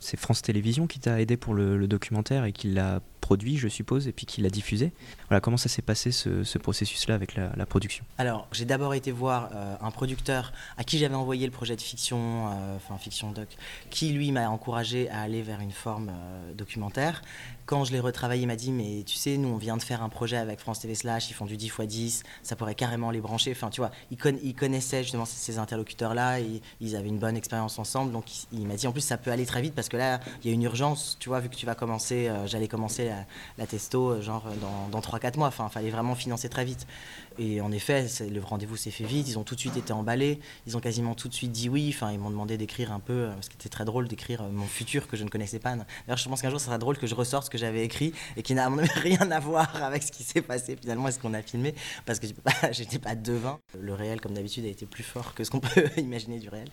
[0.00, 4.06] c'est France Télévisions qui t'a aidé pour le, documentaire et qui l'a produit, je suppose,
[4.06, 4.92] et puis qui l'a diffusé.
[5.28, 8.04] Voilà, comment ça s'est passé ce, processus-là avec la, production?
[8.18, 12.46] Alors, j'ai d'abord été voir un producteur à qui j'avais envoyé le projet de fiction,
[12.76, 13.48] enfin fiction doc,
[13.90, 16.12] qui lui m'a encouragé à aller vers une forme
[16.54, 17.22] documentaire
[17.66, 20.02] quand je l'ai retravaillé, il m'a dit Mais tu sais, nous, on vient de faire
[20.02, 23.10] un projet avec France TV Slash, ils font du 10 x 10, ça pourrait carrément
[23.10, 23.50] les brancher.
[23.50, 26.38] Enfin, tu vois, ils, connaissaient justement ces, interlocuteurs-là,
[26.80, 28.12] ils avaient une bonne expérience ensemble.
[28.12, 30.48] Donc, il, m'a dit En plus, ça peut aller très vite parce que là, il
[30.48, 33.10] y a une urgence, tu vois, vu que tu vas commencer, euh, j'allais commencer
[33.58, 35.48] la, testo, euh, genre dans, dans 3-4 mois.
[35.48, 36.86] Enfin, il fallait vraiment financer très vite.
[37.38, 39.28] Et en effet, le rendez-vous s'est fait vite.
[39.28, 40.40] Ils ont tout de suite été emballés.
[40.66, 41.92] Ils ont quasiment tout de suite dit oui.
[41.94, 44.50] Enfin, ils m'ont demandé d'écrire un peu, euh, ce qui était très drôle, d'écrire euh,
[44.50, 45.74] mon futur que je ne connaissais pas.
[45.76, 48.12] D'ailleurs, je pense qu'un jour, ça sera drôle que je ressorte ce que j'avais écrit
[48.36, 51.34] et qui n'a rien à voir avec ce qui s'est passé finalement et ce qu'on
[51.34, 52.26] a filmé, parce que
[52.72, 53.58] j'étais pas devin.
[53.78, 56.68] Le réel, comme d'habitude, a été plus fort que ce qu'on peut imaginer du réel.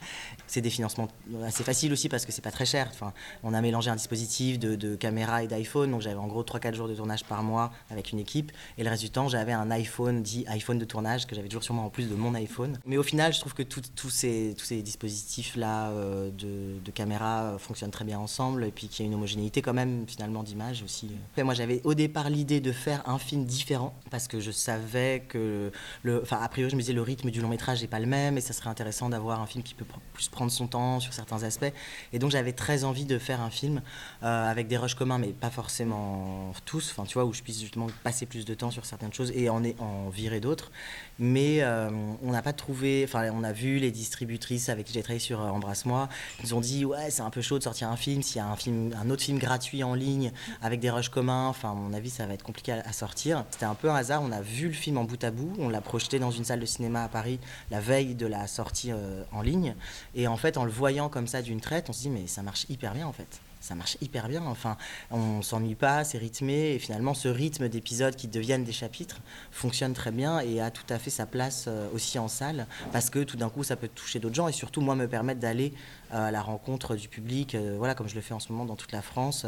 [0.47, 1.07] C'est des financements
[1.43, 2.89] assez faciles aussi parce que c'est pas très cher.
[2.91, 6.43] Enfin, on a mélangé un dispositif de, de caméra et d'iPhone, donc j'avais en gros
[6.43, 8.51] 3-4 jours de tournage par mois avec une équipe.
[8.77, 11.63] Et le reste du temps, j'avais un iPhone dit iPhone de tournage que j'avais toujours
[11.63, 12.79] sur moi en plus de mon iPhone.
[12.85, 17.57] Mais au final, je trouve que tous ces, tous ces dispositifs-là euh, de, caméra euh,
[17.57, 20.83] fonctionnent très bien ensemble et puis qu'il y a une homogénéité quand même finalement d'image
[20.83, 21.11] aussi.
[21.37, 25.23] Et moi, j'avais au départ l'idée de faire un film différent parce que je savais
[25.27, 25.71] que,
[26.03, 28.05] le, enfin, a priori, je me disais le rythme du long métrage n'est pas le
[28.05, 31.13] même et ça serait intéressant d'avoir un film qui peut plus prendre son temps sur
[31.13, 31.73] certains aspects.
[32.11, 33.81] Et donc, j'avais très envie de faire un film
[34.21, 37.61] euh, avec des rushs communs, mais pas forcément tous, enfin, tu vois, où je puisse
[37.61, 40.71] justement passer plus de temps sur certaines choses et en, en virer d'autres
[41.19, 41.89] mais euh,
[42.23, 43.03] on n'a pas trouvé.
[43.07, 46.09] Enfin, on a vu les distributrices avec qui j'ai travaillé sur euh, Embrasse-moi.
[46.43, 48.21] Ils ont dit ouais, c'est un peu chaud de sortir un film.
[48.21, 51.47] S'il y a un film, un autre film gratuit en ligne avec des rushs communs,
[51.47, 53.45] enfin, à mon avis, ça va être compliqué à, sortir.
[53.51, 54.21] C'était un peu un hasard.
[54.23, 55.53] On a vu le film en bout à bout.
[55.59, 57.39] On l'a projeté dans une salle de cinéma à Paris
[57.71, 59.75] la veille de la sortie euh, en ligne.
[60.15, 62.41] Et en fait, en le voyant comme ça d'une traite, on se dit mais ça
[62.41, 64.43] marche hyper bien en fait ça marche hyper bien.
[64.45, 64.77] Enfin,
[65.09, 66.73] on s'ennuie pas, c'est rythmé.
[66.73, 69.21] Et finalement, ce rythme d'épisodes qui deviennent des chapitres
[69.51, 73.09] fonctionne très bien et a tout à fait sa place euh, aussi en salle parce
[73.09, 75.73] que tout d'un coup, ça peut toucher d'autres gens et surtout, moi, me permettre d'aller
[76.13, 78.65] euh, à la rencontre du public, euh, voilà, comme je le fais en ce moment
[78.65, 79.45] dans toute la France.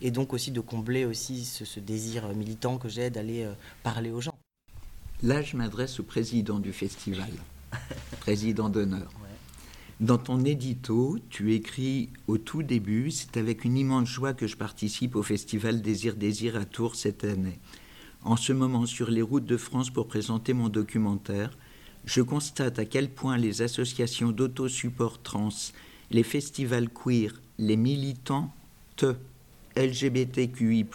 [0.00, 3.46] et donc aussi de combler aussi ce, désir militant que j'ai d'aller
[3.82, 4.34] parler aux gens.
[5.22, 7.30] Là, je m'adresse au président du festival,
[8.20, 9.12] président d'honneur.
[10.00, 14.56] Dans ton édito, tu écris au tout début C'est avec une immense joie que je
[14.56, 17.58] participe au festival Désir Désir à Tours cette année.
[18.22, 21.50] En ce moment, sur les routes de France pour présenter mon documentaire,
[22.06, 25.50] je constate à quel point les associations d'autosupport trans,
[26.10, 28.54] les festivals queer, les militants
[29.76, 30.86] LGBTQI,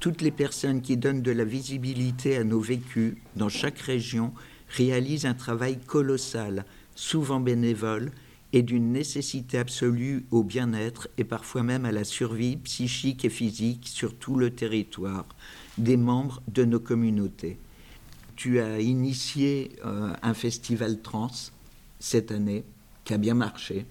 [0.00, 4.32] toutes les personnes qui donnent de la visibilité à nos vécus dans chaque région
[4.70, 8.12] réalisent un travail colossal souvent bénévole,
[8.54, 13.88] et d'une nécessité absolue au bien-être et parfois même à la survie psychique et physique
[13.88, 15.26] sur tout le territoire
[15.76, 17.58] des membres de nos communautés.
[18.36, 21.32] Tu as initié euh, un festival trans
[21.98, 22.62] cette année
[23.02, 23.86] qui a bien marché.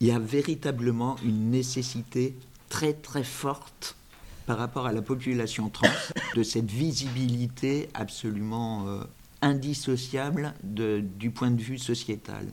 [0.00, 2.34] Il y a véritablement une nécessité
[2.68, 3.96] très très forte
[4.44, 5.88] par rapport à la population trans
[6.36, 9.04] de cette visibilité absolument euh,
[9.42, 12.46] indissociable du point de vue sociétal.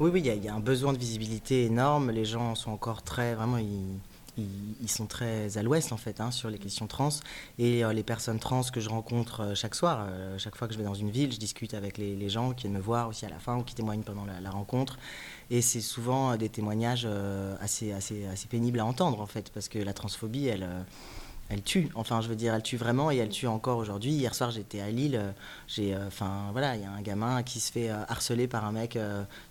[0.00, 2.12] Oui, oui, il y, a un besoin de visibilité énorme.
[2.12, 6.50] Les gens sont encore très, vraiment, ils, sont très à l'ouest en fait hein, sur
[6.50, 7.08] les questions trans.
[7.58, 10.74] Et euh, les personnes trans que je rencontre euh, chaque soir, euh, chaque fois que
[10.74, 13.26] je vais dans une ville, je discute avec les, gens qui viennent me voir aussi
[13.26, 14.98] à la fin ou qui témoignent pendant la, rencontre.
[15.50, 17.08] Et c'est souvent des témoignages
[17.60, 20.68] assez, assez, assez pénibles à entendre en fait, parce que la transphobie, elle
[21.50, 21.88] elle tue.
[21.94, 24.10] Enfin, je veux dire, elle tue vraiment et elle tue encore aujourd'hui.
[24.12, 25.16] Hier soir, j'étais à Lille.
[25.16, 25.30] Euh,
[25.66, 28.66] j'ai, euh, enfin, voilà, il y a un gamin qui se fait euh, harceler par
[28.66, 28.98] un mec.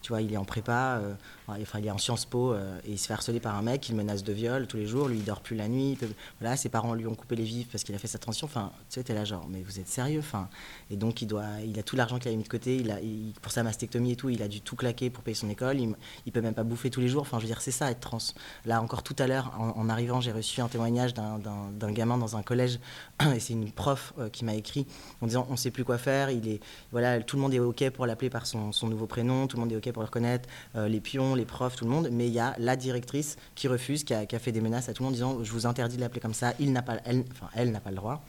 [0.01, 1.01] tu vois, il est en prépa,
[1.47, 3.89] enfin, il est en Sciences Po et il se fait harceler par un mec.
[3.89, 5.07] Il menace de viol tous les jours.
[5.07, 5.97] Lui, il dort plus la nuit.
[6.39, 8.45] voilà, ses parents lui ont coupé les vifs parce qu'il a fait sa transition.
[8.45, 10.49] Enfin, tu sais, t'es là genre, mais vous êtes sérieux Enfin,
[10.91, 12.77] et donc il doit, il a tout l'argent qu'il a mis de côté.
[12.77, 12.97] Il a,
[13.41, 15.79] pour sa mastectomie et tout, il a dû tout claquer pour payer son école.
[15.79, 17.21] Il, il peut même pas bouffer tous les jours.
[17.21, 18.17] Enfin, je veux dire, c'est ça être trans.
[18.65, 21.39] Là, encore tout à l'heure, en, en arrivant, j'ai reçu un témoignage d'un
[21.87, 22.79] un gamin dans un collège,
[23.35, 24.85] et c'est une prof euh, qui m'a écrit
[25.21, 26.59] en disant on ne sait plus quoi faire, il est,
[26.91, 29.71] voilà, tout le monde est OK pour l'appeler par son, nouveau prénom, tout le monde
[29.71, 32.33] est OK pour le reconnaître, euh, les pions, les profs, tout le monde, mais il
[32.33, 35.13] y a la directrice qui refuse, qui a, fait des menaces à tout le monde
[35.13, 36.97] en disant je vous interdis de l'appeler comme ça, il n'a pas,
[37.55, 38.23] elle n'a pas le droit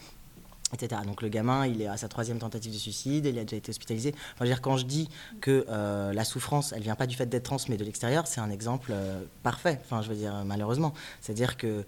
[1.07, 3.71] Donc le gamin, il est à sa troisième tentative de suicide, il a déjà été
[3.71, 4.15] hospitalisé.
[4.35, 5.09] Enfin, dire, quand je dis
[5.41, 8.41] que euh, la souffrance, elle vient pas du fait d'être trans, mais de l'extérieur, c'est
[8.41, 9.81] un exemple euh, parfait.
[9.85, 11.85] Enfin, je veux dire, malheureusement, c'est-à-dire que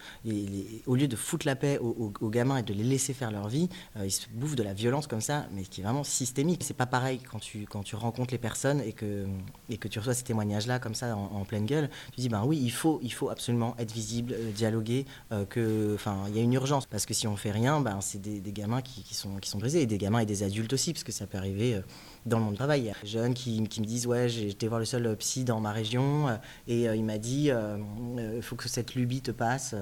[0.87, 3.69] au lieu de foutre la paix aux, gamins et de les laisser faire leur vie,
[3.97, 6.63] euh, ils se bouffent de la violence comme ça, mais qui est vraiment systémique.
[6.65, 9.27] C'est pas pareil quand tu quand tu rencontres les personnes et que
[9.69, 11.91] et que tu reçois ces témoignages-là comme ça en, pleine gueule.
[12.13, 15.07] Tu dis ben oui, il faut il faut absolument être visible, dialoguer,
[15.49, 18.21] que enfin il y a une urgence parce que si on fait rien, ben c'est
[18.21, 21.05] des gamins qui, sont, qui sont brisés, et des gamins et des adultes aussi, parce
[21.05, 21.81] que ça peut arriver euh,
[22.27, 22.83] dans le monde du travail.
[22.83, 25.45] Il y a des jeunes qui, me disent Ouais, été voir le seul euh, psy
[25.45, 26.37] dans ma région, euh,
[26.69, 27.51] et il m'a dit
[28.17, 29.75] Il faut que cette lubie te passe.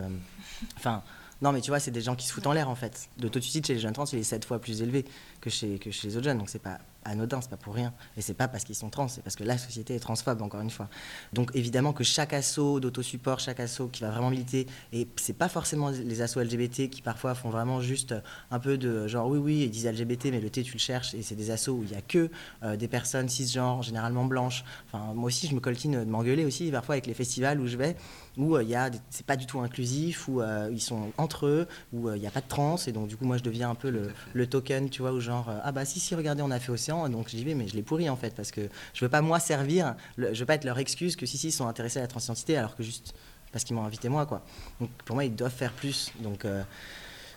[0.77, 1.03] Enfin.
[1.41, 3.09] Non, mais tu vois, c'est des gens qui se foutent en l'air en fait.
[3.23, 5.05] Le taux de suicide chez les jeunes trans, il est 7 fois plus élevé
[5.41, 6.39] que chez, que chez les autres jeunes.
[6.39, 7.93] Donc c'est pas anodin, c'est pas pour rien.
[8.17, 10.61] Et c'est pas parce qu'ils sont trans, c'est parce que la société est transphobe, encore
[10.61, 10.89] une fois.
[11.33, 15.49] Donc évidemment que chaque assaut d'autosupport, chaque assaut qui va vraiment militer, et c'est pas
[15.49, 18.15] forcément les assauts LGBT qui parfois font vraiment juste
[18.51, 21.15] un peu de genre oui, oui, ils disent LGBT, mais le T tu le cherches,
[21.15, 22.31] et c'est des assauts où il y a que
[22.63, 24.65] euh, des personnes cisgenres, généralement blanches.
[24.87, 27.77] Enfin, moi aussi, je me coltine de m'engueuler aussi parfois avec les festivals où je
[27.77, 27.97] vais
[28.39, 31.67] où euh, il des- c'est pas du tout inclusif où euh, ils sont entre eux
[31.93, 33.69] où euh, il n'y a pas de trans et donc du coup moi je deviens
[33.69, 36.43] un peu le, le token tu vois où genre euh, ah bah si si regardez
[36.43, 38.63] on a fait océan donc j'y vais mais je l'ai pourri en fait parce que
[38.95, 41.49] je veux pas moi servir le- je veux pas être leur excuse que si si
[41.49, 43.13] ils sont intéressés à la transidentité alors que juste
[43.51, 44.43] parce qu'ils m'ont invité moi quoi.
[44.81, 46.63] Donc pour moi ils doivent faire plus donc euh,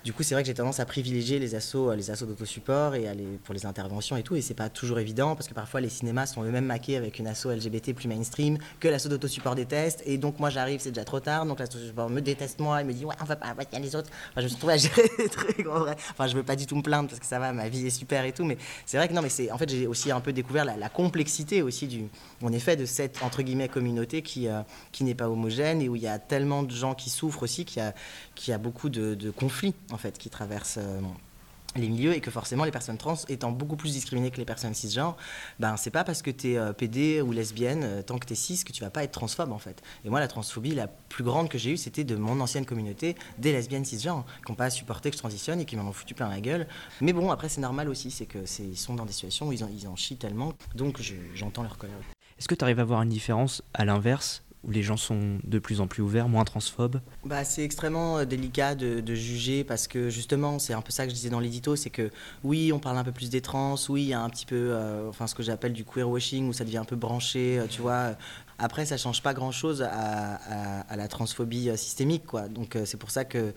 [0.03, 3.05] du coup, c'est vrai que j'ai tendance à privilégier les assos, les assos d'autosupport et
[3.43, 4.35] pour les interventions et tout.
[4.35, 7.27] Et c'est pas toujours évident parce que parfois les cinémas sont eux-mêmes maqués avec une
[7.27, 10.01] asso LGBT plus mainstream que l'asso d'autosupport déteste.
[10.07, 11.45] Et donc moi j'arrive, c'est déjà trop tard.
[11.45, 13.75] Donc l'asso d'autosupport me déteste moi et me dit ouais on va pas, il y
[13.75, 14.09] a les autres.
[14.31, 15.67] Enfin, je me suis retrouvé à gérer des trucs.
[15.67, 17.91] Enfin, je veux pas du tout me plaindre parce que ça va, ma vie est
[17.91, 18.43] super et tout.
[18.43, 20.89] Mais c'est vrai que non, mais c'est en fait j'ai aussi un peu découvert la,
[20.89, 22.09] complexité aussi
[22.41, 24.61] en effet, de cette entre guillemets communauté qui euh,
[24.91, 27.65] qui n'est pas homogène et où il y a tellement de gens qui souffrent aussi
[27.65, 27.93] qu'il y a
[28.33, 30.99] qu'il y a beaucoup de conflits en fait qui traversent euh,
[31.77, 34.73] les milieux et que forcément les personnes trans étant beaucoup plus discriminées que les personnes
[34.73, 35.15] cisgenres,
[35.57, 38.35] ben c'est pas parce que tu es PD ou lesbienne euh, tant que tu es
[38.35, 39.81] cis que tu vas pas être transphobe en fait.
[40.03, 43.15] Et moi la transphobie la plus grande que j'ai eue c'était de mon ancienne communauté
[43.37, 46.13] des lesbiennes cisgenres qui n'ont pas supporté que je transitionne et qui m'en ont foutu
[46.13, 46.67] plein la gueule.
[46.99, 49.63] Mais bon après c'est normal aussi, c'est que ils sont dans des situations où ils
[49.63, 51.95] en, en chient tellement donc je- j'entends leur colère.
[52.37, 55.59] Est-ce que tu arrives à voir une différence à l'inverse, où les gens sont de
[55.59, 60.09] plus en plus ouverts, moins transphobes Bah, c'est extrêmement euh, délicat de, juger parce que
[60.09, 62.09] justement, c'est un peu ça que je disais dans l'édito, c'est que
[62.43, 64.69] oui, on parle un peu plus des trans, oui, il y a un petit peu,
[64.71, 67.67] euh, enfin, ce que j'appelle du queer washing où ça devient un peu branché, euh,
[67.69, 68.15] tu vois.
[68.63, 72.47] Après, ça change pas grand-chose à, la transphobie euh, systémique, quoi.
[72.47, 73.55] Donc, euh, c'est pour ça que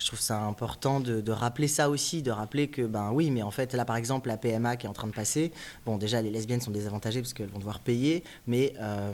[0.00, 3.52] je trouve ça important de, rappeler ça aussi, de rappeler que, ben oui, mais en
[3.52, 5.52] fait, là, par exemple, la PMA qui est en train de passer,
[5.86, 9.12] bon, déjà, les lesbiennes sont désavantagées parce qu'elles vont devoir payer, mais euh,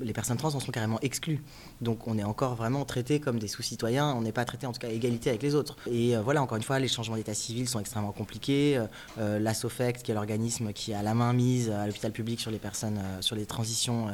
[0.00, 1.42] les personnes trans en sont carrément exclues.
[1.80, 4.78] Donc, on est encore vraiment traités comme des sous-citoyens, on n'est pas traités en tout
[4.78, 5.76] cas à égalité avec les autres.
[5.90, 8.80] Et voilà, encore une fois, les changements d'état civil sont extrêmement compliqués.
[9.18, 12.52] Euh, la SOFECT, qui est l'organisme qui a la main mise à l'hôpital public sur
[12.52, 14.08] les personnes, sur les transitions,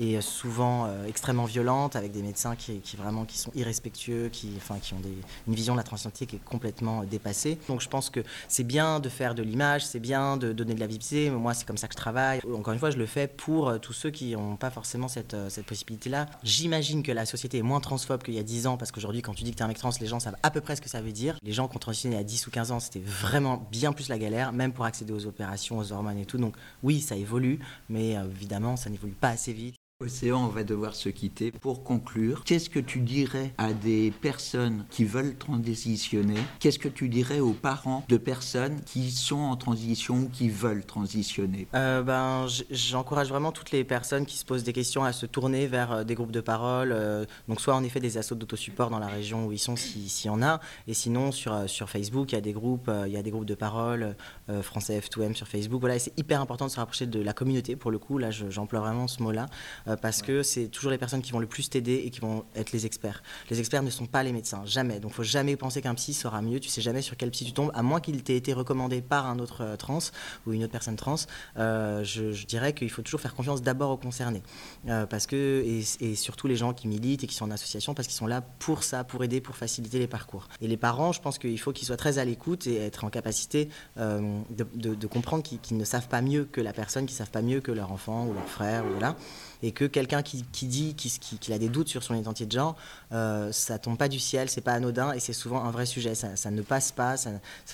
[0.00, 4.52] est souvent euh, extrêmement violente, avec des médecins qui, qui vraiment qui sont irrespectueux, qui,
[4.56, 5.00] enfin, qui ont
[5.46, 7.58] une vision de la transidentité qui est complètement euh, dépassée.
[7.68, 10.80] Donc je pense que c'est bien de faire de l'image, c'est bien de donner de
[10.80, 11.30] la visibilité.
[11.30, 12.40] Moi, c'est comme ça que je travaille.
[12.52, 15.36] Encore une fois, je le fais pour euh, tous ceux qui n'ont pas forcément cette,
[15.48, 16.26] cette possibilité-là.
[16.42, 19.34] J'imagine que la société est moins transphobe qu'il y a 10 ans, parce qu'aujourd'hui, quand
[19.34, 20.80] tu dis que tu es un mec trans, les gens savent à peu près ce
[20.80, 21.36] que ça veut dire.
[21.42, 24.18] Les gens qui ont transitionné a 10 ou 15 ans, c'était vraiment bien plus la
[24.18, 26.38] galère, même pour accéder aux opérations, aux hormones et tout.
[26.38, 29.76] Donc oui, ça évolue, mais évidemment, ça n'évolue pas assez vite.
[30.02, 31.50] Océan, on va devoir se quitter.
[31.52, 36.38] Pour conclure, qu'est-ce que tu dirais à des personnes qui veulent transitionner?
[36.58, 40.86] Qu'est-ce que tu dirais aux parents de personnes qui sont en transition ou qui veulent
[40.86, 41.68] transitionner?
[41.74, 45.66] Euh, ben, j'encourage vraiment toutes les personnes qui se posent des questions à se tourner
[45.66, 46.92] vers euh, des groupes de parole.
[46.92, 50.08] euh, donc, soit en effet des assos d'autosupport dans la région où ils sont, si-
[50.08, 50.60] s'il y en a.
[50.88, 53.44] Et sinon, sur, sur Facebook, il y a des groupes, il y a des groupes
[53.44, 54.16] de parole,
[54.62, 55.80] français F2M sur Facebook.
[55.80, 57.76] Voilà, c'est hyper important de se rapprocher de la communauté.
[57.76, 59.44] Pour le coup, là, je- j'emploie vraiment ce mot-là.
[59.90, 62.44] Euh, parce que c'est toujours les personnes qui vont le plus t'aider et qui vont
[62.54, 63.22] être les experts.
[63.50, 65.00] Les experts ne sont pas les médecins, jamais.
[65.00, 66.60] Donc, faut jamais penser qu'un psy sera mieux.
[66.60, 69.26] Tu sais jamais sur quel psy tu tombes, à moins qu'il t'ait été recommandé par
[69.26, 69.98] un autre euh, trans
[70.46, 71.16] ou une autre personne trans.
[71.58, 74.42] Euh, je, dirais qu'il faut toujours faire confiance d'abord aux concernés.
[74.86, 75.64] Parce que,
[76.00, 78.40] et, surtout les gens qui militent et qui sont en association, parce qu'ils sont là
[78.40, 80.48] pour ça, pour aider, pour faciliter les parcours.
[80.60, 83.10] Et les parents, je pense qu'il faut qu'ils soient très à l'écoute et être en
[83.10, 87.60] capacité de, comprendre qu'ils ne savent pas mieux que la personne, qu'ils savent pas mieux
[87.60, 88.84] que leur enfant ou leur frère.
[88.86, 89.16] Ou voilà.
[89.62, 92.52] Et que quelqu'un qui, qui dit qu'il qui, a des doutes sur son identité de
[92.52, 92.76] genre,
[93.12, 96.14] euh, ça tombe pas du ciel, c'est pas anodin et c'est souvent un vrai sujet.
[96.14, 97.14] Ça, ne passe pas,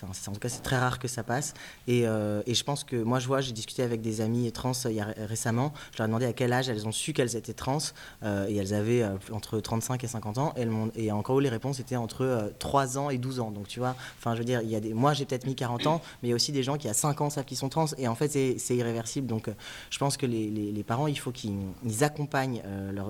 [0.02, 1.54] en tout cas c'est très rare que ça passe.
[1.86, 4.72] Et, euh, et je pense que moi je vois, j'ai discuté avec des amies trans
[4.84, 6.92] euh, il y a ré- récemment, je leur ai demandé à quel âge elles ont
[6.92, 7.78] su qu'elles étaient trans
[8.22, 10.54] euh, et elles avaient entre 35 et 50 ans.
[10.96, 13.50] Et, encore les réponses étaient entre euh, 3 ans et 12 ans.
[13.50, 14.60] Donc tu vois, enfin je veux dire,
[14.94, 16.94] moi j'ai peut-être mis 40 ans, mais il y a aussi des gens qui à
[16.94, 19.26] 5 ans savent qu'ils sont trans et en fait c'est irréversible.
[19.26, 19.48] Donc
[19.90, 22.62] je pense que les- les parents, il faut qu'ils ils accompagnent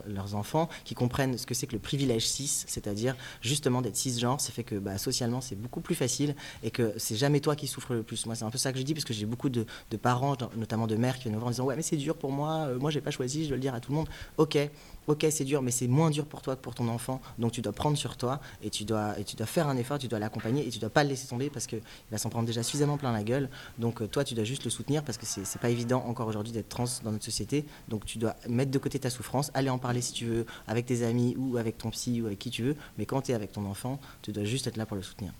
[0.07, 4.41] leurs enfants, qui comprennent ce que c'est que le privilège cis, c'est-à-dire justement d'être cisgenre,
[4.41, 7.67] c'est fait que bah, socialement c'est beaucoup plus facile et que c'est jamais toi qui
[7.67, 8.27] souffres le plus.
[8.27, 9.67] Moi c'est un peu ça que je dis parce que j'ai beaucoup de,
[10.01, 12.33] parents, notamment de mères, qui viennent me voir en disant ouais mais c'est dur pour
[12.33, 14.09] moi, moi j'ai pas choisi, je dois le dire à tout le monde.
[14.37, 14.59] Ok,
[15.07, 17.61] ok c'est dur, mais c'est moins dur pour toi que pour ton enfant, donc tu
[17.63, 20.19] dois prendre sur toi et tu dois, et tu dois faire un effort, tu dois
[20.19, 22.97] l'accompagner et tu dois pas le laisser tomber parce qu'il va s'en prendre déjà suffisamment
[22.97, 23.49] plein la gueule.
[23.79, 26.53] Donc euh, toi tu dois juste le soutenir parce que c'est pas évident encore aujourd'hui
[26.53, 27.65] d'être trans dans notre société.
[27.89, 30.87] Donc tu dois mettre de côté ta souffrance, aller en parler si tu veux avec
[30.87, 33.35] tes amis ou avec ton psy ou avec qui tu veux, mais quand tu es
[33.35, 35.33] avec ton enfant, tu dois juste être là pour le soutenir.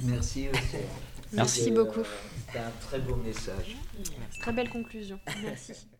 [0.00, 0.48] Merci.
[0.52, 0.76] Merci,
[1.32, 2.02] Merci beaucoup.
[2.52, 3.76] C'est un très beau message.
[4.40, 5.18] Très belle conclusion.
[5.42, 5.72] Merci.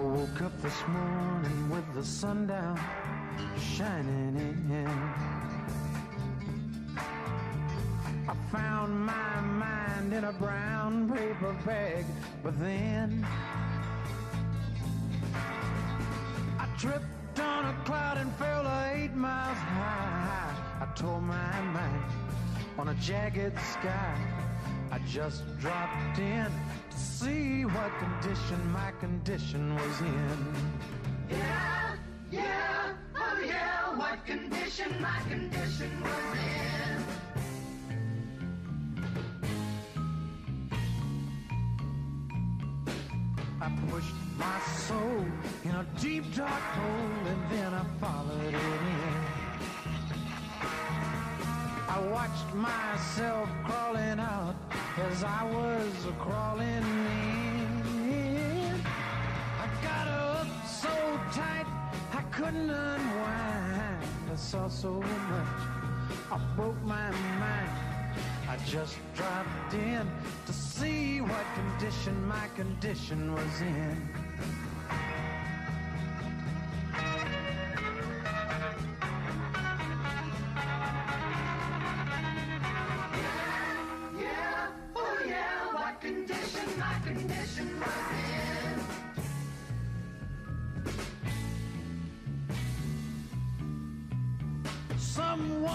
[0.00, 2.78] woke up this morning with the sun down,
[3.58, 4.36] shining
[4.70, 4.86] in.
[8.28, 12.04] I found my mind in a brown paper bag,
[12.42, 13.26] but then
[16.58, 20.54] I tripped on a cloud and fell eight miles high.
[20.80, 22.04] I tore my mind
[22.78, 24.47] on a jagged sky.
[24.98, 26.50] I just dropped in
[26.90, 30.54] to see what condition my condition was in.
[31.30, 31.96] Yeah,
[32.32, 37.04] yeah, oh yeah, what condition my condition was in.
[43.60, 45.26] I pushed my soul
[45.64, 49.07] in a deep dark hole and then I followed it in.
[51.98, 54.54] I watched myself crawling out
[55.10, 56.84] as I was crawling
[58.06, 58.80] in.
[59.64, 60.94] I got up so
[61.32, 61.66] tight
[62.12, 64.30] I couldn't unwind.
[64.30, 65.60] I saw so much,
[66.30, 67.70] I broke my mind.
[68.48, 70.08] I just dropped in
[70.46, 74.17] to see what condition my condition was in.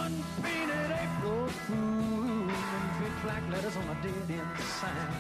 [0.04, 2.50] Someone painted April Fool in
[3.00, 5.14] big black letters on a dead end sign.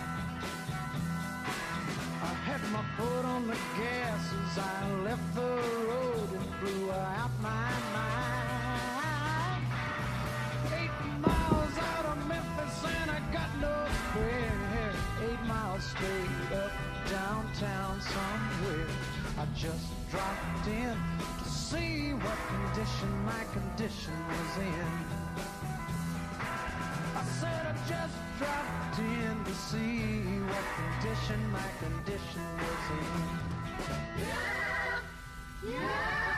[2.21, 5.55] I had my foot on the gas as I left the
[5.89, 9.63] road and blew out my mind.
[10.79, 14.91] Eight miles out of Memphis and I got no prayer.
[15.29, 16.71] Eight miles straight up
[17.09, 18.87] downtown somewhere.
[19.39, 21.12] I just dropped in
[21.63, 24.91] see what condition my condition was in.
[27.15, 33.29] I said I just dropped in to see what condition my condition was in.
[34.19, 34.43] Yeah,
[35.71, 36.32] yeah,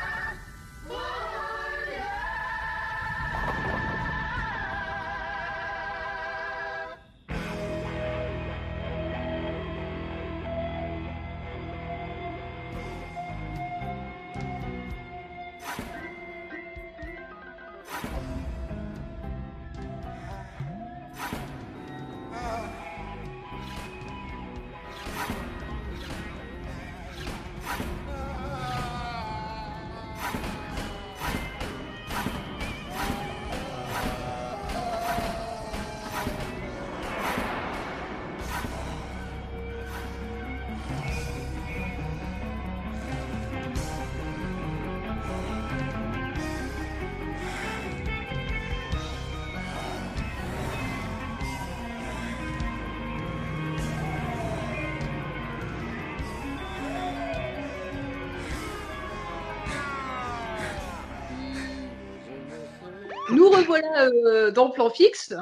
[63.30, 65.34] Nous revoilà euh, dans le plan fixe.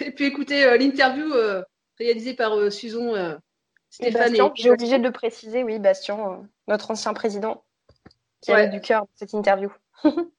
[0.00, 1.62] Et puis écoutez euh, l'interview euh,
[1.98, 3.38] réalisée par euh, Susan, euh, Et
[3.90, 6.36] Stéphane Bastien, et j'ai obligé de le préciser, oui, Bastien, euh,
[6.68, 7.64] notre ancien président,
[8.42, 8.68] qui avait Ouais.
[8.68, 9.72] du cœur dans cette interview.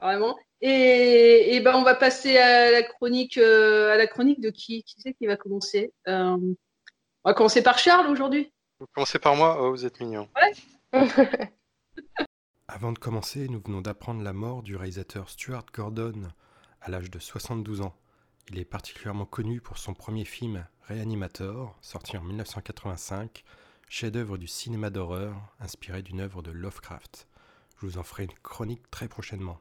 [0.00, 0.36] Vraiment.
[0.60, 4.84] Et, et ben on va passer à la chronique euh, à la chronique de qui?
[4.84, 5.92] Qui c'est qui va commencer?
[6.06, 8.52] Euh, On va commencer par Charles aujourd'hui.
[8.78, 9.58] Vous commencez par moi?
[9.60, 10.28] Oh, vous êtes mignon.
[12.74, 16.32] Avant de commencer, nous venons d'apprendre la mort du réalisateur Stuart Gordon
[16.80, 17.94] à l'âge de 72 ans,
[18.48, 23.44] Il est particulièrement connu pour son premier film Reanimator, sorti en 1985,
[23.90, 27.28] chef-d'œuvre du cinéma d'horreur inspiré d'une œuvre de Lovecraft.
[27.78, 29.60] Je vous en ferai une chronique très prochainement.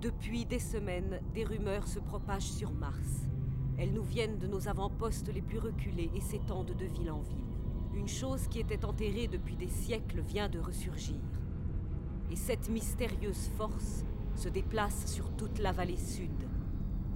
[0.00, 3.26] Depuis des semaines, des rumeurs se propagent sur Mars.
[3.76, 7.49] Elles nous viennent de nos avant-postes les plus reculés et s'étendent de ville en ville.
[7.94, 11.16] Une chose qui était enterrée depuis des siècles vient de ressurgir.
[12.30, 14.04] Et cette mystérieuse force
[14.36, 16.30] se déplace sur toute la vallée sud,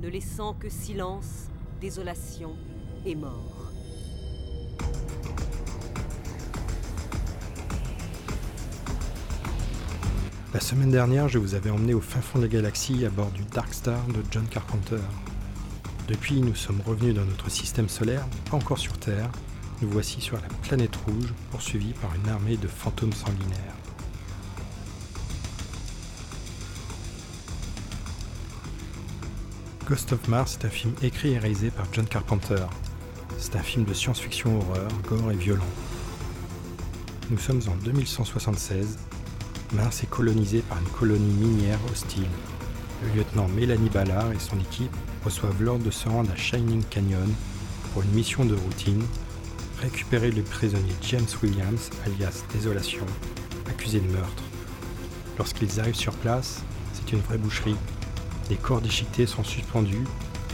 [0.02, 1.48] ne laissant que silence,
[1.80, 2.56] désolation
[3.06, 3.72] et mort.
[10.52, 13.30] La semaine dernière, je vous avais emmené au fin fond de la galaxie à bord
[13.30, 15.00] du Dark Star de John Carpenter.
[16.08, 19.30] Depuis, nous sommes revenus dans notre système solaire, pas encore sur Terre.
[19.90, 23.76] Voici sur la planète rouge, poursuivis par une armée de fantômes sanguinaires.
[29.86, 32.64] Ghost of Mars est un film écrit et réalisé par John Carpenter.
[33.38, 35.62] C'est un film de science-fiction horreur, gore et violent.
[37.30, 38.98] Nous sommes en 2176.
[39.74, 42.28] Mars est colonisé par une colonie minière hostile.
[43.02, 47.28] Le lieutenant Mélanie Ballard et son équipe reçoivent l'ordre de se rendre à Shining Canyon
[47.92, 49.04] pour une mission de routine,
[49.80, 53.06] récupérer le prisonnier James Williams, alias Désolation,
[53.68, 54.42] accusé de meurtre.
[55.38, 56.62] Lorsqu'ils arrivent sur place,
[56.92, 57.76] c'est une vraie boucherie.
[58.48, 60.04] Des corps déchiquetés sont suspendus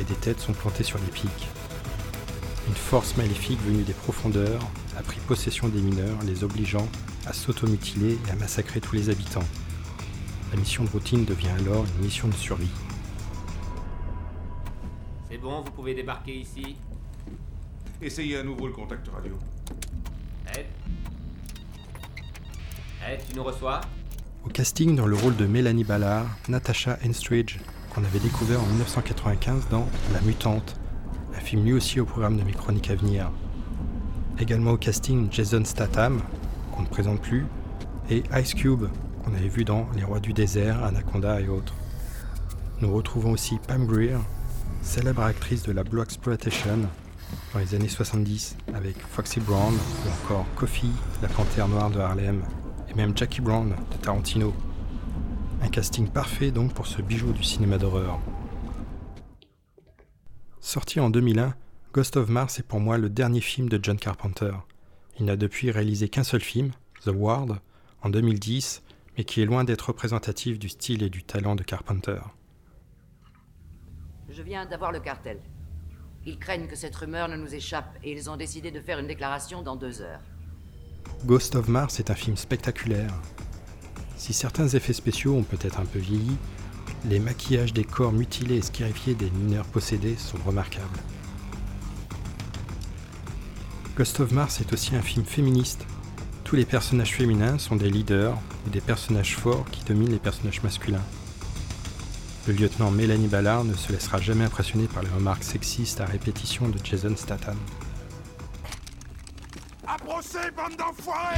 [0.01, 1.49] et des têtes sont plantées sur des pics.
[2.69, 4.63] Une force maléfique venue des profondeurs
[4.97, 6.89] a pris possession des mineurs, les obligeant
[7.27, 9.47] à s'automutiler et à massacrer tous les habitants.
[10.53, 12.71] La mission de routine devient alors une mission de survie.
[15.31, 16.77] C'est bon, vous pouvez débarquer ici.
[18.03, 19.35] Essayez à nouveau le contact radio.
[20.57, 20.65] Ed
[23.07, 23.83] Ed, tu nous reçois?
[24.43, 27.59] Au casting dans le rôle de Mélanie Ballard, Natasha Henstridge,
[27.91, 30.81] qu'on avait découvert en 1995 dans La Mutante,
[31.37, 33.31] un film lui aussi au programme de mes chroniques à venir.
[34.39, 36.23] Également au casting Jason Statham,
[36.73, 37.45] qu'on ne présente plus,
[38.09, 38.87] et Ice Cube,
[39.23, 41.75] qu'on avait vu dans Les Rois du désert, Anaconda et autres.
[42.81, 44.17] Nous retrouvons aussi Pam Grier,
[44.81, 46.89] célèbre actrice de la Blue Exploitation
[47.53, 52.43] dans les années 70 avec Foxy Brown ou encore Coffee, la panthère noire de Harlem,
[52.89, 54.55] et même Jackie Brown de Tarantino.
[55.63, 58.19] Un casting parfait donc pour ce bijou du cinéma d'horreur.
[60.61, 61.55] Sorti en 2001,
[61.93, 64.53] Ghost of Mars est pour moi le dernier film de John Carpenter.
[65.19, 66.71] Il n'a depuis réalisé qu'un seul film,
[67.05, 67.59] The Ward,
[68.03, 68.83] en 2010,
[69.17, 72.21] mais qui est loin d'être représentatif du style et du talent de Carpenter.
[74.29, 75.41] Je viens d'avoir le cartel.
[76.27, 79.07] Ils craignent que cette rumeur ne nous échappe et ils ont décidé de faire une
[79.07, 80.21] déclaration dans deux heures.
[81.25, 83.15] Ghost of Mars est un film spectaculaire.
[84.17, 86.37] Si certains effets spéciaux ont peut-être un peu vieilli,
[87.07, 90.99] les maquillages des corps mutilés et scarifiés des mineurs possédés sont remarquables.
[93.97, 95.87] Ghost of Mars est aussi un film féministe.
[96.45, 100.63] Tous les personnages féminins sont des leaders ou des personnages forts qui dominent les personnages
[100.63, 101.05] masculins.
[102.51, 106.69] Le lieutenant Mélanie Ballard ne se laissera jamais impressionner par les remarques sexistes à répétition
[106.69, 107.57] de Jason Statham.
[110.05, 111.37] Procès, bande d'enfoirés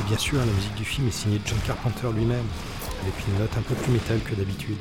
[0.00, 2.46] Et bien sûr, la musique du film est signée John Carpenter lui-même,
[3.02, 4.78] avec une note un peu plus métal que d'habitude.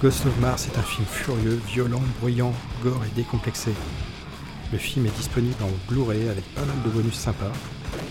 [0.00, 3.74] Ghost of Mars est un film furieux, violent, bruyant, gore et décomplexé.
[4.72, 7.52] Le film est disponible en Blu-ray avec pas mal de bonus sympas.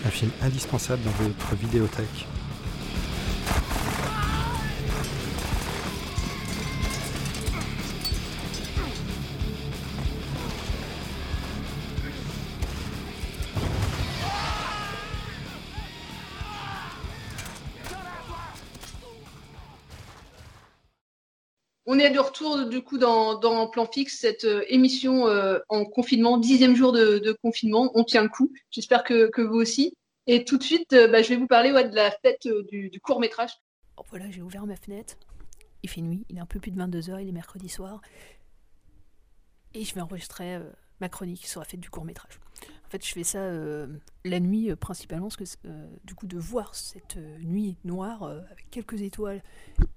[0.06, 2.26] Un film indispensable dans votre vidéothèque.
[22.56, 27.90] Du coup dans, Plan Fixe, cette euh, émission euh, en confinement, dixième jour de, confinement.
[27.94, 28.52] On tient le coup.
[28.70, 29.94] J'espère que, vous aussi.
[30.26, 33.20] Et tout de suite, euh, bah, je vais vous parler de la fête du, court
[33.20, 33.50] métrage.
[33.96, 35.16] Oh, voilà, j'ai ouvert ma fenêtre.
[35.82, 38.00] Il fait nuit, il est un peu plus de 22h, il est mercredi soir.
[39.74, 40.58] Et je vais enregistrer
[41.00, 42.40] ma chronique sur la fête du court métrage.
[42.88, 43.86] En fait, je fais ça euh,
[44.24, 48.70] la nuit euh, principalement, parce que euh, du coup, de voir cette nuit noire avec
[48.70, 49.42] quelques étoiles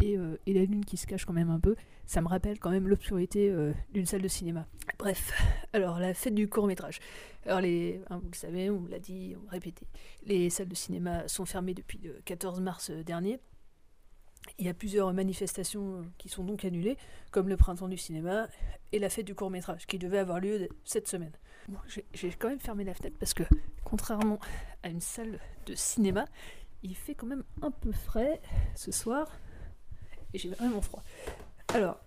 [0.01, 2.89] et, la lune qui se cache quand même un peu, ça me rappelle quand même
[2.89, 3.55] l'obscurité
[3.93, 4.67] d'une salle de cinéma.
[4.99, 5.31] Bref,
[5.73, 6.99] alors la fête du court métrage.
[7.45, 9.87] Alors, les, hein, vous le savez, on l'a dit, on l'a répété,
[10.25, 13.39] les salles de cinéma sont fermées depuis le 14 mars dernier.
[14.57, 16.97] Il y a plusieurs manifestations euh, qui sont donc annulées,
[17.31, 18.47] comme le printemps du cinéma
[18.91, 21.31] et la fête du court métrage, qui devait avoir lieu cette semaine.
[21.67, 23.43] Bon, j'ai- quand même fermé la fenêtre parce que,
[23.83, 24.39] contrairement
[24.83, 26.25] à une salle de cinéma.
[26.83, 28.41] Il fait quand même un peu frais
[28.75, 29.31] ce soir.
[30.33, 31.03] Et j'ai vraiment froid.
[31.73, 31.99] Alors,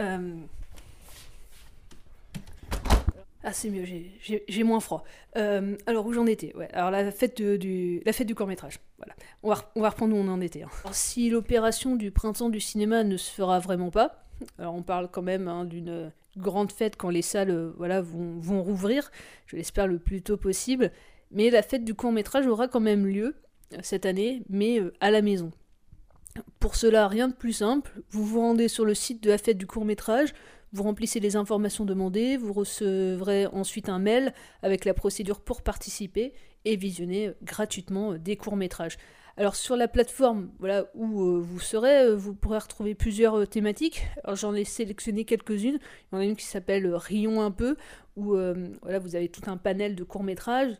[0.00, 0.36] euh,
[3.44, 5.04] ah, c'est mieux, j'ai- moins froid.
[5.36, 6.52] Euh, alors, où j'en étais?
[6.72, 8.80] Alors, la fête, du, du court-métrage.
[8.98, 9.14] Voilà.
[9.42, 10.62] On va, reprendre où on en était.
[10.62, 10.70] hein.
[10.92, 14.24] Si l'opération du printemps du cinéma ne se fera vraiment pas,
[14.58, 18.38] alors on parle quand même hein, d'une grande fête quand les salles euh, voilà, vont,
[18.38, 19.10] vont rouvrir,
[19.46, 20.92] je l'espère le plus tôt possible,
[21.30, 23.34] mais la fête du court-métrage aura quand même lieu
[23.74, 25.50] euh, cette année, mais euh, à la maison.
[26.60, 27.90] Pour cela, rien de plus simple.
[28.10, 30.34] Vous vous rendez sur le site de la fête du court métrage,
[30.72, 36.32] vous remplissez les informations demandées, vous recevrez ensuite un mail avec la procédure pour participer
[36.64, 38.98] et visionner gratuitement des courts métrages.
[39.38, 43.46] Alors sur la plateforme voilà, où euh, vous serez, euh, vous pourrez retrouver plusieurs euh,
[43.46, 44.04] thématiques.
[44.32, 45.78] J'en ai sélectionné quelques-unes.
[45.80, 47.76] Il y en a une qui s'appelle Rions un peu,
[48.16, 48.34] où
[48.82, 50.74] voilà, vous avez tout un panel de courts métrages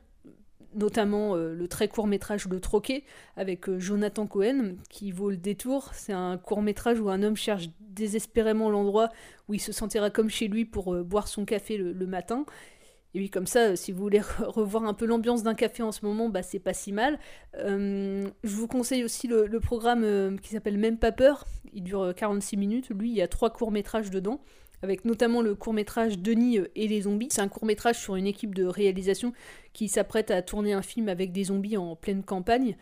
[0.74, 3.04] notamment euh, le très court métrage Le Troquet
[3.36, 5.90] avec euh, Jonathan Cohen qui vaut le détour.
[5.94, 9.08] C'est un court métrage où un homme cherche désespérément l'endroit
[9.48, 12.44] où il se sentira comme chez lui pour euh, boire son café le, matin.
[13.14, 15.92] Et oui, comme ça, si vous voulez re- revoir un peu l'ambiance d'un café en
[15.92, 17.18] ce moment, bah, c'est pas si mal.
[17.54, 21.46] Je vous conseille aussi le, le programme qui s'appelle Même pas peur.
[21.72, 22.90] Il dure euh, 46 minutes.
[22.90, 24.40] Lui, il y a trois courts-métrages dedans
[24.82, 27.28] avec notamment le court-métrage Denis euh, et les zombies.
[27.30, 29.32] C'est un court-métrage sur une équipe de réalisation
[29.72, 32.76] qui s'apprête à tourner un film avec des zombies en pleine campagne.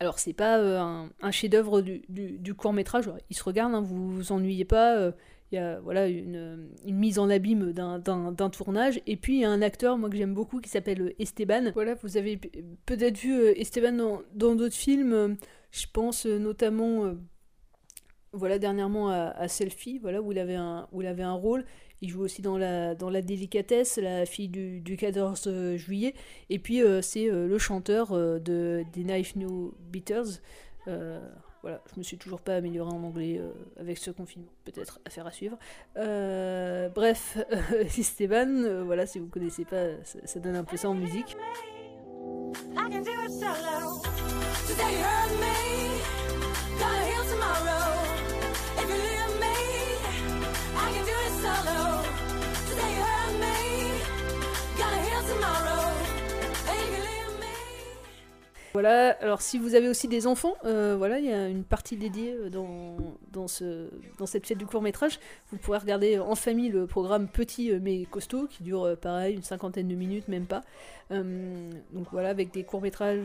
[0.00, 4.64] Alors c'est pas euh, un, chef-d'œuvre du, court-métrage, il se regarde, hein, vous vous ennuyez
[4.64, 4.96] pas.
[4.96, 5.12] euh,
[5.52, 9.00] Il y a voilà, une, une mise en abîme d'un- tournage.
[9.06, 11.70] Et puis il y a un acteur, moi que j'aime beaucoup, qui s'appelle Esteban.
[11.74, 15.36] Voilà, vous avez peut-être vu Esteban dans d'autres films.
[15.70, 17.14] je pense notamment
[18.32, 21.64] voilà dernièrement à, Selfie, voilà où il avait un où il avait un rôle.
[22.00, 26.14] Il joue aussi dans la dans la délicatesse, la fille du, du 14 juillet.
[26.50, 30.40] Et puis euh, c'est euh, le chanteur euh, de des Knife New Beaters.
[30.88, 31.20] Euh,
[31.62, 34.50] voilà, je me suis toujours pas amélioré en anglais euh, avec ce confinement.
[34.64, 35.56] Peut-être affaire à suivre.
[35.96, 37.38] Euh, bref,
[37.96, 41.36] Esteban, euh, voilà, si vous connaissez pas, ça, donne un peu ça en musique.
[58.72, 61.96] Voilà, alors si vous avez aussi des enfants, euh, voilà, il y a une partie
[61.96, 62.96] dédiée euh, dans,
[63.30, 65.20] dans, ce, dans cette fête du court métrage.
[65.50, 69.34] Vous pourrez regarder en famille le programme Petit euh, mais costaud qui dure euh, pareil
[69.34, 70.62] une cinquantaine de minutes, même pas.
[71.10, 73.20] Euh, donc voilà, avec des courts métrages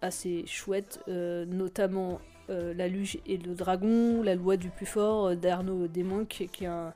[0.00, 2.20] assez chouettes, euh, notamment
[2.50, 6.64] euh, La Luge et le Dragon, La Loi du plus fort euh, d'Arnaud Desmonques, qui
[6.64, 6.92] est un,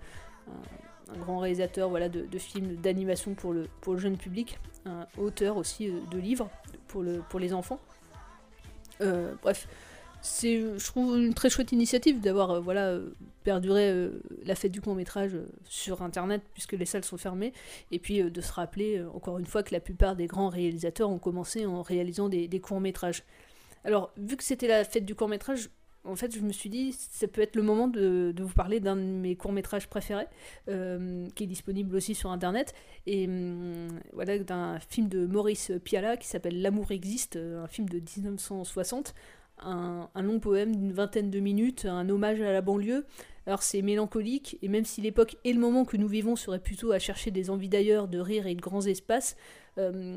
[1.19, 5.57] grand réalisateur voilà, de, de films d'animation pour le, pour le jeune public, un auteur
[5.57, 6.49] aussi euh, de livres
[6.93, 7.81] pour, le, pour les enfants.
[9.01, 9.67] Euh, bref,
[10.21, 13.11] c'est, je trouve, une très chouette initiative d'avoir euh, voilà, euh,
[13.43, 14.09] perduré
[14.45, 17.53] la fête du court métrage euh, sur Internet puisque les salles sont fermées,
[17.91, 21.19] et puis de se rappeler encore une fois que la plupart des grands réalisateurs ont
[21.19, 23.25] commencé en réalisant des, des courts métrages.
[23.85, 25.71] Alors, vu que c'était la fête du court métrage,
[26.05, 28.97] en fait, je me suis dit, ça peut être le moment de, vous parler d'un
[28.97, 30.27] de mes courts-métrages préférés,
[30.69, 32.75] euh, qui est disponible aussi sur Internet,
[33.07, 37.89] et hum, voilà, d'un film de Maurice Piala qui s'appelle L'amour existe, euh, un film
[37.89, 39.15] de 1960,
[39.65, 43.07] un, long poème d'une vingtaine de minutes, un hommage à la banlieue.
[43.47, 46.93] Alors c'est mélancolique, et même si l'époque et le moment que nous vivons seraient plutôt
[46.93, 49.37] à chercher des envies d'ailleurs, de rire et de grands espaces,
[49.79, 50.17] euh,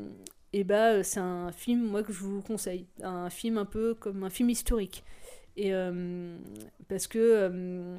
[0.53, 4.23] et bah c'est un film moi que je vous conseille, un film un peu comme
[4.23, 5.03] un film historique.
[5.57, 6.37] Et euh,
[6.87, 7.97] parce que euh,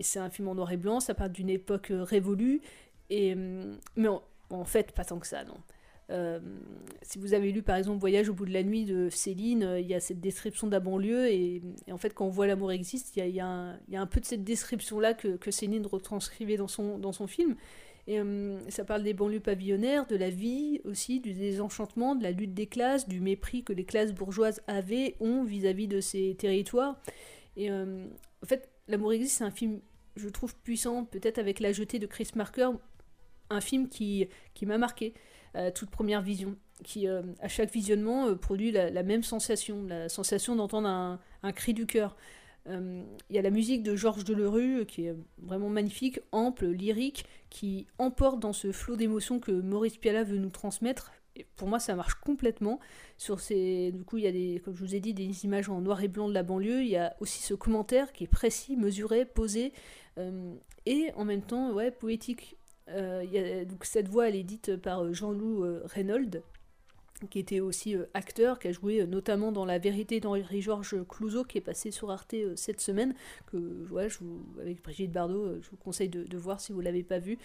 [0.00, 2.60] c'est un film en noir et blanc, ça parle d'une époque euh, révolue,
[3.10, 4.08] et, mais
[4.50, 5.56] en, fait pas tant que ça, non.
[7.00, 9.86] Si vous avez lu par exemple Voyage au bout de la nuit de Céline, il
[9.86, 13.26] y a cette description de banlieue, et, en fait quand on voit l'amour existe, il
[13.28, 13.46] y a,
[13.94, 17.56] un, peu de cette description-là que, que Céline retranscrivait dans son, dans son film.
[18.06, 22.32] Et euh, ça parle des banlieues pavillonnaires, de la vie aussi, du désenchantement, de la
[22.32, 27.00] lutte des classes, du mépris que les classes bourgeoises avaient, ont vis-à-vis de ces territoires.
[27.56, 28.06] Et euh,
[28.42, 29.80] en fait, L'amour existe, c'est un film,
[30.16, 32.70] je trouve, puissant, peut-être avec la jetée de Chris Marker,
[33.50, 35.14] un film qui, qui m'a marqué
[35.54, 39.84] à toute première vision, qui euh, à chaque visionnement euh, produit la, la même sensation,
[39.84, 42.16] la sensation d'entendre un, un cri du cœur.
[42.68, 46.66] Euh, Il y a la musique de Georges Delerue euh, qui est vraiment magnifique, ample,
[46.66, 51.12] lyrique, qui emporte dans ce flot d'émotions que Maurice Piala veut nous transmettre.
[51.34, 52.78] Et pour moi, ça marche complètement.
[53.16, 55.68] Sur ces, du coup, il y a des, comme je vous ai dit, des images
[55.68, 56.82] en noir et blanc de la banlieue.
[56.82, 59.72] Il y a aussi ce commentaire qui est précis, mesuré, posé,
[60.18, 60.54] euh,
[60.84, 62.56] et en même temps, ouais, poétique.
[62.88, 66.42] Donc cette voix, elle est dite par Jean-Loup Reynolds.
[67.26, 71.44] Qui était aussi euh, acteur, qui a joué euh, notamment dans La vérité d'Henri-Georges Clouzot,
[71.44, 73.14] qui est passé sur Arte euh, cette semaine,
[73.46, 76.84] que ouais, je vous, avec Brigitte Bardot, je vous conseille de, voir si vous ne
[76.84, 77.38] l'avez pas vu.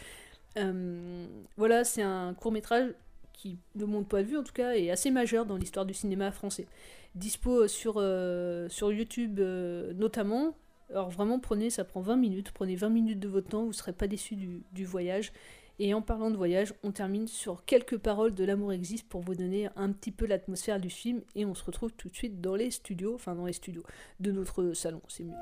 [1.55, 2.91] Voilà, c'est un court métrage
[3.31, 5.93] qui, de mon point de vue en tout cas, est assez majeur dans l'histoire du
[5.93, 6.65] cinéma français.
[7.13, 8.01] Dispo sur,
[8.69, 10.55] sur YouTube notamment.
[10.89, 13.73] Alors vraiment, prenez, ça prend 20 minutes, prenez 20 minutes de votre temps, vous ne
[13.73, 15.31] serez pas déçus du, du voyage.
[15.79, 19.35] Et en parlant de voyage, on termine sur quelques paroles de L'amour existe pour vous
[19.35, 22.55] donner un petit peu l'atmosphère du film et on se retrouve tout de suite dans
[22.55, 23.83] les studios, enfin dans les studios
[24.19, 25.33] de notre salon, c'est mieux.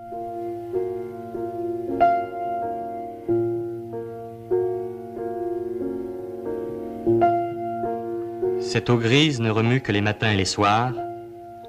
[8.59, 10.93] Cette eau grise ne remue que les matins et les soirs.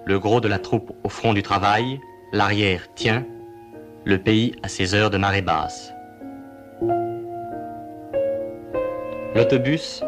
[0.06, 2.00] Le gros de la troupe au front du travail,
[2.32, 3.24] l'arrière tient,
[4.04, 5.95] le pays à ses heures de marée basse.
[9.36, 10.02] L'autobus,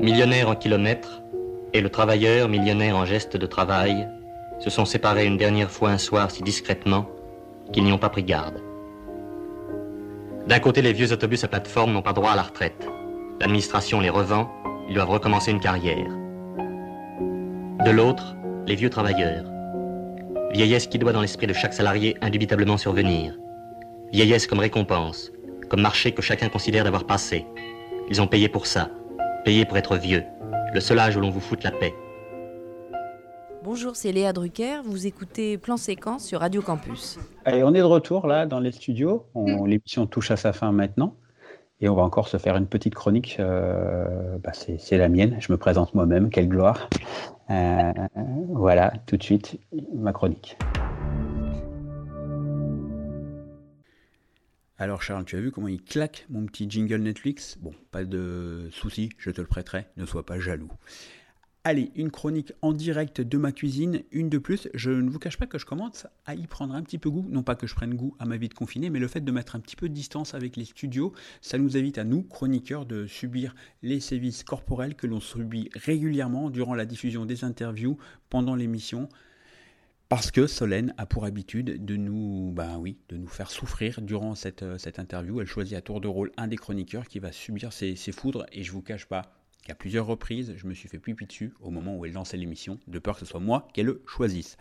[0.00, 1.22] millionnaire en kilomètres,
[1.74, 4.08] et le travailleur, millionnaire en gestes de travail,
[4.58, 7.08] se sont séparés une dernière fois un soir si discrètement
[7.72, 8.60] qu'ils n'y ont pas pris garde.
[10.48, 12.88] D'un côté, les vieux autobus à plateforme n'ont pas droit à la retraite.
[13.40, 14.50] L'administration les revend,
[14.88, 16.10] ils doivent recommencer une carrière.
[17.84, 18.34] De l'autre,
[18.66, 19.44] les vieux travailleurs.
[20.50, 23.38] Vieillesse qui doit dans l'esprit de chaque salarié indubitablement survenir.
[24.12, 25.30] Vieillesse comme récompense,
[25.68, 27.46] comme marché que chacun considère d'avoir passé.
[28.10, 28.90] Ils ont payé pour ça,
[29.44, 30.24] payé pour être vieux,
[30.72, 31.94] le seul âge où l'on vous foute la paix.
[33.62, 34.82] Bonjour, c'est Léa Drucker.
[34.84, 37.18] Vous écoutez Plan Séquence sur Radio Campus.
[37.46, 39.24] Allez, on est de retour là dans les studios.
[39.34, 41.14] On- L'émission touche à sa fin maintenant.
[41.80, 43.36] Et on va encore se faire une petite chronique.
[43.40, 45.36] euh, bah, c'est c'est la mienne.
[45.40, 46.30] Je me présente moi-même.
[46.30, 46.88] Quelle gloire.
[47.50, 47.92] Euh,
[48.50, 49.58] voilà, tout de suite,
[49.94, 50.56] ma chronique.
[54.76, 57.58] Alors Charles, tu as vu comment il claque mon petit jingle Netflix?
[57.60, 60.72] Bon, pas de souci, je te le prêterai, ne sois pas jaloux.
[61.62, 64.68] Allez, une chronique en direct de ma cuisine, une de plus.
[64.74, 67.24] Je ne vous cache pas que je commence à y prendre un petit peu goût.
[67.30, 69.30] Non pas que je prenne goût à ma vie de confiné, mais le fait de
[69.30, 72.84] mettre un petit peu de distance avec les studios, ça nous évite à nous, chroniqueurs,
[72.84, 77.96] de subir les sévices corporels que l'on subit régulièrement durant la diffusion des interviews
[78.28, 79.08] pendant l'émission.
[80.14, 84.36] Parce que Solène a pour habitude de nous, ben oui, de nous faire souffrir durant
[84.36, 85.40] cette, euh, cette interview.
[85.40, 88.46] Elle choisit à tour de rôle un des chroniqueurs qui va subir ces, ces foudres.
[88.52, 89.22] Et je vous cache pas
[89.64, 92.78] qu'à plusieurs reprises, je me suis fait pipi dessus au moment où elle lançait l'émission,
[92.86, 94.56] de peur que ce soit moi qu'elle le choisisse.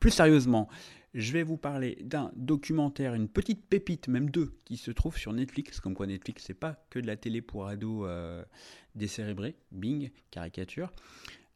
[0.00, 0.66] Plus sérieusement,
[1.12, 5.34] je vais vous parler d'un documentaire, une petite pépite, même deux, qui se trouve sur
[5.34, 5.78] Netflix.
[5.78, 8.42] Comme quoi Netflix, c'est pas que de la télé pour ados euh,
[8.94, 9.56] décérébrés.
[9.72, 10.90] Bing, caricature.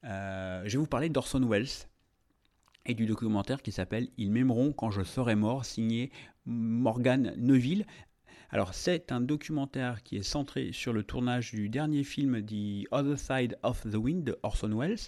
[0.04, 1.88] Euh, je vais vous parler d'Orson Welles
[2.90, 6.10] et du documentaire qui s'appelle Ils m'aimeront quand je serai mort, signé
[6.44, 7.86] Morgan Neuville.
[8.50, 13.16] Alors c'est un documentaire qui est centré sur le tournage du dernier film The Other
[13.16, 14.98] Side of the Wind de Orson Welles.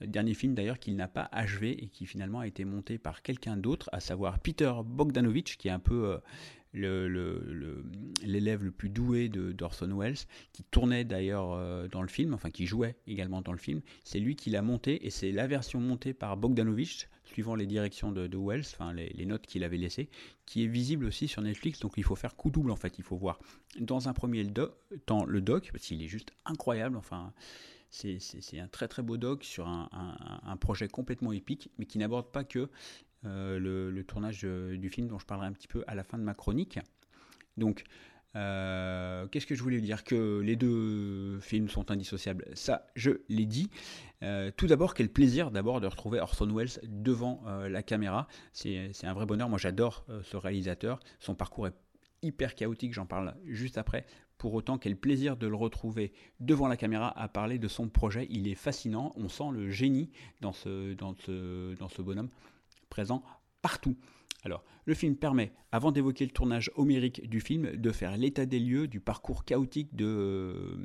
[0.00, 3.22] Le dernier film d'ailleurs qu'il n'a pas achevé et qui finalement a été monté par
[3.22, 6.18] quelqu'un d'autre, à savoir Peter Bogdanovich, qui est un peu euh,
[6.76, 10.16] l'élève le, plus doué d'Orson Welles,
[10.52, 13.80] qui tournait d'ailleurs euh, dans le film, enfin qui jouait également dans le film.
[14.04, 18.12] C'est lui qui l'a monté et c'est la version montée par Bogdanovich, suivant les directions
[18.12, 20.08] de, de Wells, enfin les, notes qu'il avait laissées,
[20.44, 21.80] qui est visible aussi sur Netflix.
[21.80, 22.98] Donc il faut faire coup double en fait.
[22.98, 23.38] Il faut voir
[23.80, 24.46] dans un premier
[25.06, 26.96] temps le doc, parce qu'il est juste incroyable.
[26.96, 27.32] Enfin,
[27.90, 29.88] c'est un très très beau doc sur un,
[30.42, 32.68] un- projet complètement épique, mais qui n'aborde pas que
[33.22, 36.18] le, le tournage euh, du film dont je parlerai un petit peu à la fin
[36.18, 36.78] de ma chronique.
[37.56, 37.84] Donc,
[38.36, 40.04] euh, qu'est-ce que je voulais dire?
[40.04, 43.70] Que les deux films sont indissociables, ça je l'ai dit.
[44.22, 48.28] Euh, tout d'abord, quel plaisir d'abord de retrouver Orson Welles devant euh, la caméra.
[48.52, 49.48] C'est un vrai bonheur.
[49.48, 51.00] Moi j'adore euh, ce réalisateur.
[51.18, 51.74] Son parcours est
[52.22, 54.04] hyper chaotique, j'en parle juste après.
[54.36, 58.26] Pour autant, quel plaisir de le retrouver devant la caméra à parler de son projet.
[58.28, 59.12] Il est fascinant.
[59.16, 60.10] On sent le génie
[60.42, 60.92] dans ce
[62.02, 62.28] bonhomme
[62.88, 63.22] présent
[63.62, 63.96] partout.
[64.46, 68.60] Alors, le film permet, avant d'évoquer le tournage homérique du film, de faire l'état des
[68.60, 70.76] lieux du parcours chaotique euh,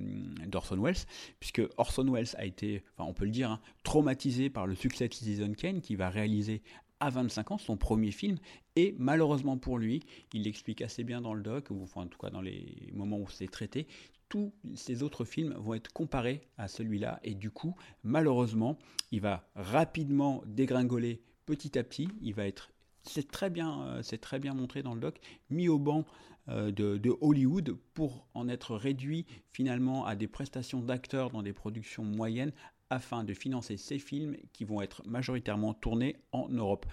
[0.47, 0.95] d'Orson Welles,
[1.39, 5.07] puisque Orson Welles a été, enfin on peut le dire, hein, traumatisé par le succès
[5.07, 6.63] de Citizen Kane, qui va réaliser
[6.99, 8.37] à 25 ans son premier film,
[8.75, 10.01] et malheureusement pour lui,
[10.33, 13.29] il l'explique assez bien dans le doc, ou en tout cas dans les moments où
[13.29, 13.87] c'est traité,
[14.27, 18.79] tous ces autres films vont être comparés à celui-là, et du coup, malheureusement,
[19.11, 22.71] il va rapidement dégringoler petit à petit, il va être
[23.03, 25.19] c'est très bien, euh, c'est très bien montré dans le doc,
[25.49, 26.05] mis au banc
[26.49, 32.03] euh, de, Hollywood pour en être réduit finalement à des prestations d'acteurs dans des productions
[32.03, 32.51] moyennes
[32.89, 36.85] afin de financer ces films qui vont être majoritairement tournés en Europe.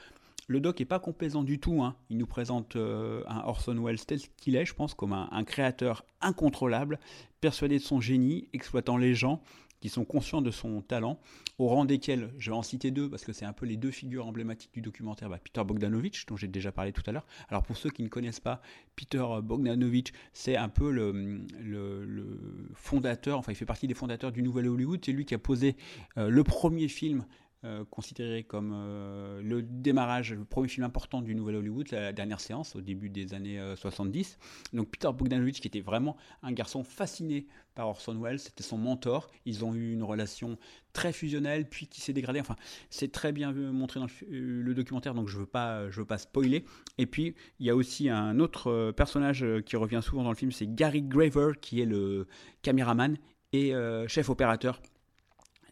[0.46, 1.82] Le doc est pas complaisant du tout.
[1.82, 1.96] hein.
[2.08, 6.06] Il nous présente euh, un Orson Welles tel qu'il est, je pense, comme un créateur
[6.22, 6.98] incontrôlable,
[7.40, 9.42] persuadé de son génie, exploitant les gens
[9.80, 11.20] qui sont conscients de son talent,
[11.58, 13.90] au rang desquels, je vais en citer deux, parce que c'est un peu les deux
[13.90, 17.26] figures emblématiques du documentaire, bah, Peter Bogdanovich, dont j'ai déjà parlé tout à l'heure.
[17.48, 18.60] Alors pour ceux qui ne connaissent pas,
[18.96, 21.12] Peter Bogdanovich, c'est un peu le,
[21.60, 25.38] le- fondateur, enfin il fait partie des fondateurs du Nouvel Hollywood, c'est lui qui a
[25.38, 25.76] posé
[26.16, 27.24] euh, le premier film
[27.64, 32.38] euh, considéré comme euh, le démarrage, le premier film important du Nouvel Hollywood, la dernière
[32.38, 34.38] séance au début des années euh, 70.
[34.72, 39.28] Donc Peter Bogdanovich, qui était vraiment un garçon fasciné par Orson Welles, c'était son mentor.
[39.44, 40.56] Ils ont eu une relation
[40.92, 42.38] très fusionnelle, puis qui s'est dégradée.
[42.38, 42.54] Enfin,
[42.90, 46.06] c'est très bien montré dans le, euh, le documentaire, donc je veux pas, je veux
[46.06, 46.64] pas spoiler.
[46.96, 50.52] Et puis il y a aussi un autre personnage qui revient souvent dans le film,
[50.52, 52.28] c'est Gary Graver, qui est le
[52.62, 53.16] caméraman
[53.52, 53.72] et
[54.06, 54.80] chef opérateur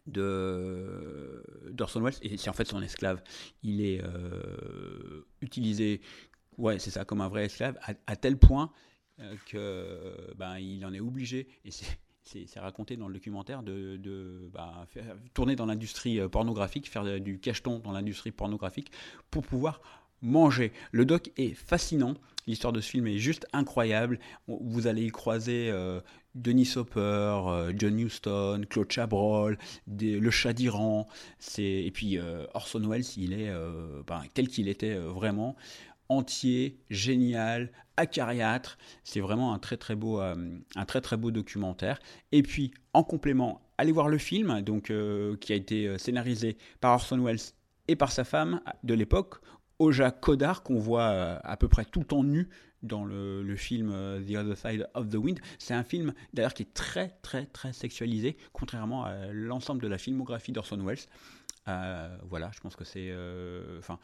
[0.07, 3.21] de d'Orson Welles et c'est en fait son esclave.
[3.63, 6.01] Il est euh, utilisé,
[6.57, 7.77] ouais, c'est ça, comme un vrai esclave,
[8.07, 8.71] à, tel point
[9.19, 11.99] euh, que ben il en est obligé et c'est
[12.45, 17.21] c'est raconté dans le documentaire de, de ben, faire- tourner dans l'industrie euh, pornographique, faire
[17.21, 18.91] du cacheton dans l'industrie pornographique
[19.31, 19.79] pour pouvoir
[20.21, 20.71] manger.
[20.91, 22.15] Le doc est fascinant.
[22.47, 24.19] L'histoire de ce film est juste incroyable.
[24.47, 25.99] Vous allez y croiser euh,
[26.33, 29.57] Denis Hopper, euh, John Huston, Claude Chabrol,
[29.87, 31.07] le chat d'Iran.
[31.57, 33.51] Et puis euh, Orson Welles, il est
[34.07, 35.55] ben, tel qu'il était vraiment
[36.09, 38.77] entier, génial, acariâtre.
[39.03, 41.99] C'est vraiment un très très beau, un très très beau documentaire.
[42.31, 44.93] Et puis en complément, allez voir le film, donc
[45.41, 47.41] qui a été scénarisé par Orson Welles
[47.89, 49.41] et par sa femme de l'époque,
[49.79, 52.49] Oja Kodar, qu'on voit euh, à peu près tout le temps nu
[52.83, 55.39] dans le, film euh, The Other Side of the Wind.
[55.59, 59.97] C'est un film d'ailleurs qui est très très très sexualisé, contrairement à l'ensemble de la
[59.97, 60.99] filmographie d'Orson Welles.
[61.67, 63.13] Euh, voilà, je pense que c'est.
[63.77, 63.99] Enfin,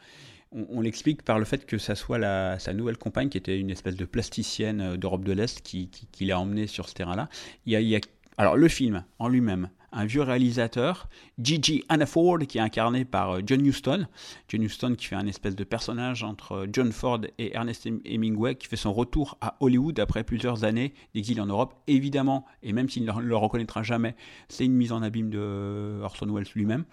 [0.52, 3.96] on, l'explique par le fait que ça soit sa nouvelle compagne, qui était une espèce
[3.96, 5.88] de plasticienne d'Europe de l'Est, qui,
[6.20, 7.30] l'a emmené sur ce terrain-là.
[7.64, 8.00] Il y a-
[8.36, 13.40] alors, le film en lui-même, un vieux réalisateur, Gigi Hannaford, qui est incarné par euh,
[13.46, 14.06] John Huston.
[14.48, 18.00] John Huston qui fait un espèce de personnage entre euh, John Ford et Ernest Hem-
[18.04, 21.74] Hemingway, qui fait son retour à Hollywood après plusieurs années d'exil en Europe.
[21.86, 24.16] Évidemment, et même s'il ne le reconnaîtra jamais,
[24.48, 26.84] c'est une mise en abîme de Orson Welles lui-même,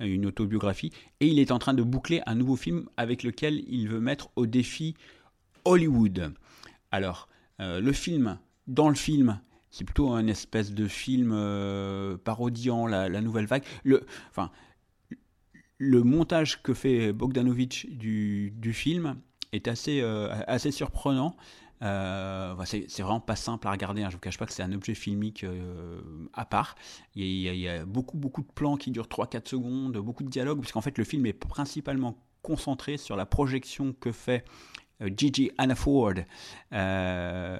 [0.00, 0.92] euh, une autobiographie.
[1.20, 4.30] Et il est en train de boucler un nouveau film avec lequel il veut mettre
[4.36, 4.94] au défi
[5.64, 6.34] Hollywood.
[6.90, 7.28] Alors,
[7.60, 9.40] euh, le film, dans le film,
[9.70, 13.64] c'est plutôt un espèce de film euh, parodiant la, nouvelle vague.
[13.84, 14.50] Le, enfin,
[15.78, 19.16] le montage que fait Bogdanovich du, film
[19.52, 21.36] est assez, euh, assez surprenant.
[21.82, 24.02] Euh, c'est vraiment pas simple à regarder.
[24.02, 24.10] hein.
[24.10, 26.00] Je vous cache pas que c'est un objet filmique euh,
[26.34, 26.74] à part.
[27.14, 30.82] Il y, a, beaucoup, beaucoup de plans qui durent 3-4 secondes, beaucoup de dialogues, puisqu'en
[30.82, 34.44] fait le film est principalement concentré sur la projection que fait
[35.08, 36.14] Gigi Hannaford
[36.72, 37.58] euh,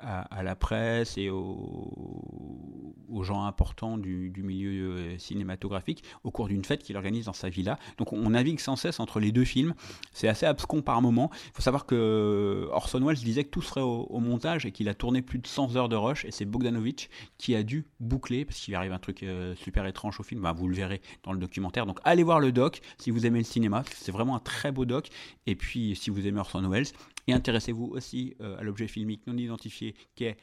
[0.00, 6.82] à, la presse et aux, gens importants du, milieu euh, cinématographique au cours d'une fête
[6.82, 7.78] qu'il organise dans sa villa.
[7.98, 9.74] Donc on navigue sans cesse entre les deux films.
[10.12, 11.30] C'est assez abscon par moment.
[11.46, 14.88] Il faut savoir que Orson Welles disait que tout serait au, au montage et qu'il
[14.88, 18.44] a tourné plus de 100 heures de rush et c'est Bogdanovich qui a dû boucler
[18.44, 20.42] parce qu'il arrive un truc euh, super étrange au film.
[20.42, 21.86] Bah, vous le verrez dans le documentaire.
[21.86, 23.82] Donc allez voir le doc si vous aimez le cinéma.
[23.94, 25.08] C'est vraiment un très beau doc.
[25.46, 26.86] Et puis si vous aimez Orson Welles
[27.26, 30.36] et intéressez-vous aussi euh, à l'objet filmique non identifié qui est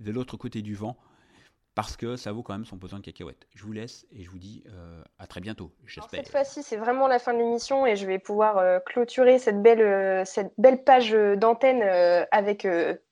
[0.00, 0.96] de l'autre côté du vent
[1.78, 3.46] parce que ça vaut quand même son pesant de cacahuètes.
[3.54, 6.24] Je vous laisse et je vous dis euh, à très bientôt, j'espère.
[6.24, 9.62] Cette fois-ci, c'est vraiment la fin de l'émission et je vais pouvoir euh, clôturer cette
[9.62, 11.84] belle, euh, cette belle page d'antenne
[12.32, 12.66] avec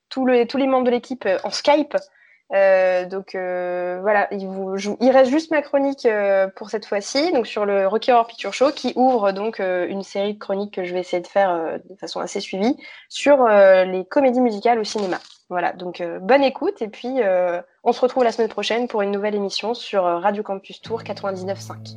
[0.09, 1.97] tous les, tous les membres de l'équipe en Skype.
[2.55, 6.87] Euh, donc euh, voilà, il, vous, je- il reste juste ma chronique euh, pour cette
[6.87, 10.75] fois-ci, donc sur le Rocky Horror Picture Show, qui ouvre donc une série de chroniques
[10.75, 12.77] que je vais essayer de faire de façon assez suivie
[13.09, 15.19] sur les comédies musicales au cinéma.
[15.49, 19.03] Voilà, donc euh, bonne écoute et puis euh, on se retrouve la semaine prochaine pour
[19.03, 21.97] une nouvelle émission sur Radio Campus Tour 99.5.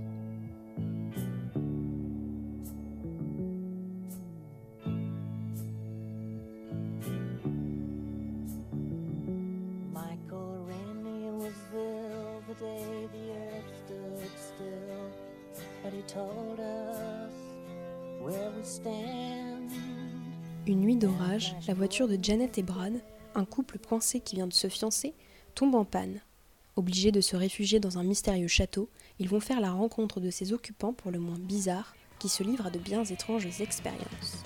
[20.99, 23.01] d'orage, la voiture de Janet et Brad,
[23.33, 25.13] un couple coincé qui vient de se fiancer,
[25.55, 26.21] tombe en panne.
[26.75, 30.51] Obligés de se réfugier dans un mystérieux château, ils vont faire la rencontre de ses
[30.51, 34.43] occupants pour le moins bizarres, qui se livrent à de bien étranges expériences.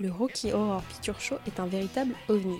[0.00, 2.58] Le Rocky Horror Picture Show est un véritable ovni.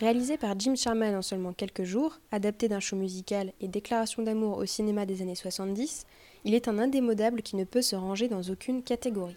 [0.00, 4.56] Réalisé par Jim Sherman en seulement quelques jours, adapté d'un show musical et déclaration d'amour
[4.56, 6.06] au cinéma des années 70,
[6.44, 9.36] il est un indémodable qui ne peut se ranger dans aucune catégorie.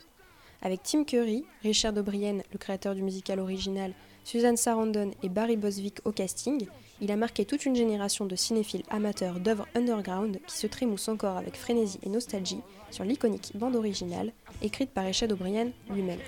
[0.62, 6.00] Avec Tim Curry, Richard O'Brien, le créateur du musical original, Susan Sarandon et Barry Boswick
[6.06, 6.66] au casting,
[7.02, 11.36] il a marqué toute une génération de cinéphiles amateurs d'œuvres underground qui se trémoussent encore
[11.36, 12.62] avec frénésie et nostalgie
[12.92, 14.32] sur l'iconique bande originale,
[14.62, 16.20] écrite par Richard O'Brien lui-même.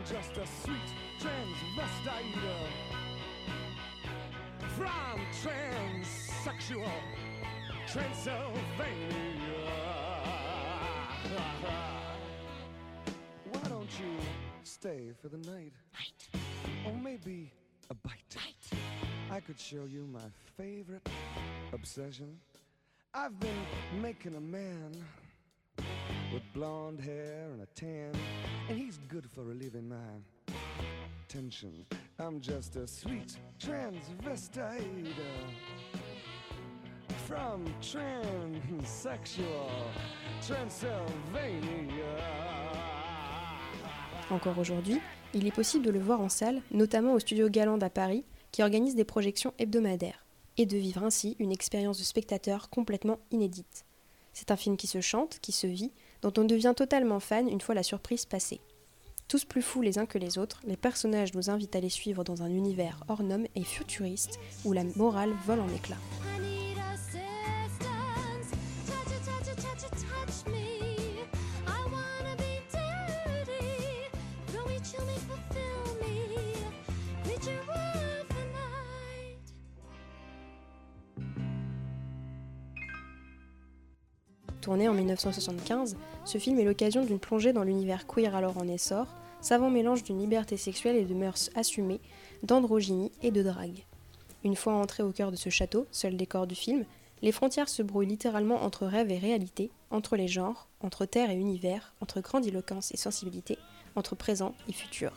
[0.00, 0.76] I'm just a sweet
[1.20, 2.32] transvestite
[4.68, 6.90] from transsexual
[7.86, 8.54] Transylvania.
[13.50, 14.16] Why don't you
[14.62, 15.74] stay for the night?
[16.86, 17.52] Or maybe
[17.90, 18.36] a bite.
[19.30, 21.06] I could show you my favorite
[21.74, 22.38] obsession.
[23.12, 23.66] I've been
[24.00, 24.92] making a man
[26.32, 28.12] with blonde hair and a tan,
[28.68, 29.96] and he's good for relieving my
[31.28, 31.84] tension.
[32.18, 35.48] I'm just a sweet transvestite uh,
[37.26, 39.68] from transsexual
[40.46, 42.16] Transylvania.
[44.30, 45.00] Encore aujourd'hui,
[45.34, 48.62] il est possible de le voir en salle, notamment au Studio Galande à Paris, qui
[48.62, 50.24] organise des projections hebdomadaires,
[50.56, 53.84] et de vivre ainsi une expérience de spectateur complètement inédite.
[54.32, 55.90] C'est un film qui se chante, qui se vit,
[56.22, 58.60] dont on devient totalement fan une fois la surprise passée.
[59.28, 62.24] Tous plus fous les uns que les autres, les personnages nous invitent à les suivre
[62.24, 65.96] dans un univers hors norme et futuriste où la morale vole en éclats.
[84.70, 89.08] Tourné en 1975, ce film est l'occasion d'une plongée dans l'univers queer alors en essor,
[89.40, 92.00] savant mélange d'une liberté sexuelle et de mœurs assumées,
[92.44, 93.84] d'androgynie et de drague.
[94.44, 96.84] Une fois entré au cœur de ce château, seul décor du film,
[97.20, 101.34] les frontières se brouillent littéralement entre rêve et réalité, entre les genres, entre terre et
[101.34, 103.58] univers, entre grandiloquence et sensibilité,
[103.96, 105.12] entre présent et futur.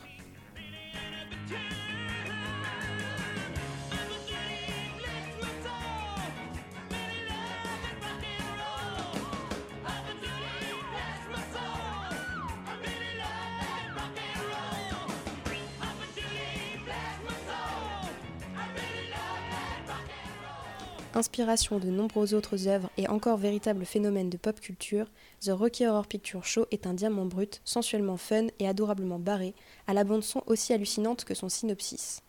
[21.16, 25.06] Inspiration de nombreuses autres œuvres et encore véritable phénomène de pop culture,
[25.40, 29.54] The Rocky Horror Picture Show est un diamant brut, sensuellement fun et adorablement barré,
[29.86, 32.20] à la bande son aussi hallucinante que son synopsis.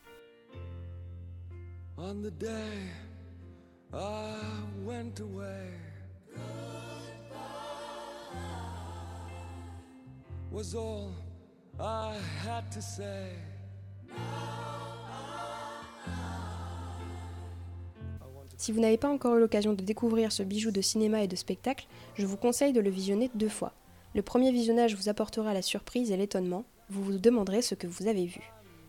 [18.58, 21.36] Si vous n'avez pas encore eu l'occasion de découvrir ce bijou de cinéma et de
[21.36, 23.74] spectacle, je vous conseille de le visionner deux fois.
[24.14, 28.08] Le premier visionnage vous apportera la surprise et l'étonnement, vous vous demanderez ce que vous
[28.08, 28.42] avez vu.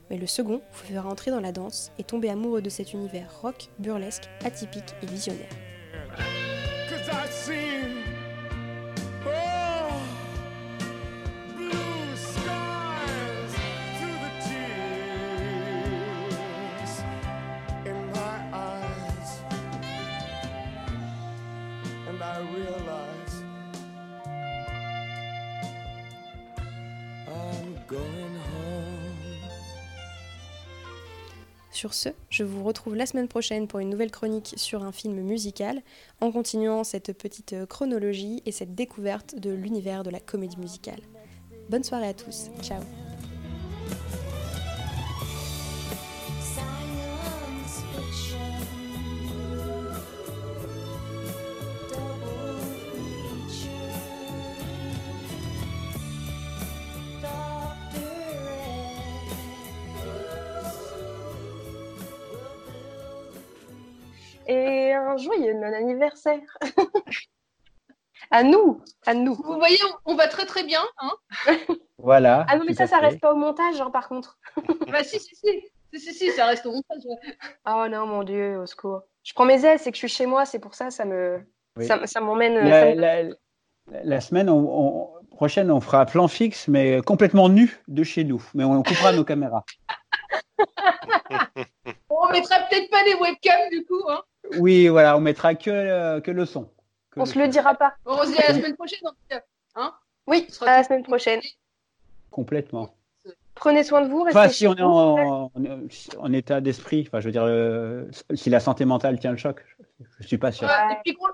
[0.09, 3.41] Mais le second vous fera entrer dans la danse et tomber amoureux de cet univers
[3.41, 5.66] rock, burlesque, atypique et visionnaire.
[31.77, 35.21] Sur ce, je vous retrouve la semaine prochaine pour une nouvelle chronique sur un film
[35.21, 35.83] musical,
[36.23, 41.01] en continuant cette petite euh, chronologie et cette découverte de l'univers de la comédie musicale.
[41.69, 42.81] Bonne soirée à tous, ciao
[65.17, 66.59] 15 anniversaire.
[68.31, 69.35] à nous, à nous.
[69.35, 70.83] Vous voyez, on, va très très bien.
[70.99, 71.13] Hein.
[71.99, 72.45] Voilà.
[72.49, 74.39] Ah non, mais ça, ça reste pas au montage, genre, par contre.
[74.93, 75.49] bah si, si, si.
[75.95, 77.03] Si, si, ça reste au montage.
[77.07, 77.37] Ouais.
[77.65, 79.03] Ah oh non, mon Dieu, au secours.
[79.23, 81.41] Je prends mes ailes, c'est que je suis chez moi, c'est pour ça, ça me,
[81.81, 82.59] ça, m'emmène.
[84.05, 84.51] La, semaine
[85.31, 88.45] prochaine, on fera un plan fixe, mais complètement nu de chez nous.
[88.55, 89.65] Mais on coupera nos caméras.
[92.11, 94.03] on ne mettra peut-être pas les webcams du coup.
[94.09, 94.23] Hein.
[94.59, 96.69] Oui, voilà, on mettra que, euh, que le son.
[97.11, 97.95] Que On se le dira pas.
[98.05, 99.01] Bon, on se dit à la semaine prochaine.
[99.75, 99.95] Hein
[100.27, 101.41] Oui, à la semaine prochaine.
[102.31, 102.95] Complètement.
[103.55, 104.23] Prenez soin de vous.
[104.23, 104.89] Restez Enfin, si on est vous.
[104.89, 105.51] en, en-
[106.19, 109.65] en état d'esprit, enfin, je veux dire, euh, si la santé mentale tient le choc,
[110.01, 110.69] je, je suis pas sûr.
[110.69, 111.29] Ouais, et, puis, gros-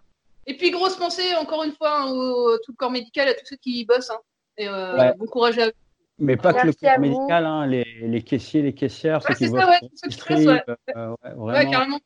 [0.46, 3.46] et puis, grosse pensée, encore une fois, hein, au tout le corps médical, à tous
[3.46, 4.10] ceux qui y bossent.
[4.10, 4.20] hein.
[4.56, 5.14] Et euh, Ouais.
[5.14, 5.72] bon courage à eux.
[6.18, 7.00] Mais pas que le corps vous.
[7.00, 9.88] médical, hein, les, les caissiers, les caissières, Ouais, ceux qui c'est bossent ça, ouais, ceux
[9.88, 10.94] qui l'industrie, bossent, ouais.
[10.96, 11.98] euh, ouais, carrément.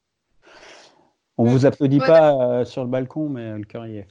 [1.39, 2.07] On vous applaudit Ouais.
[2.07, 4.09] pas euh, sur le balcon, mais le cœur y est.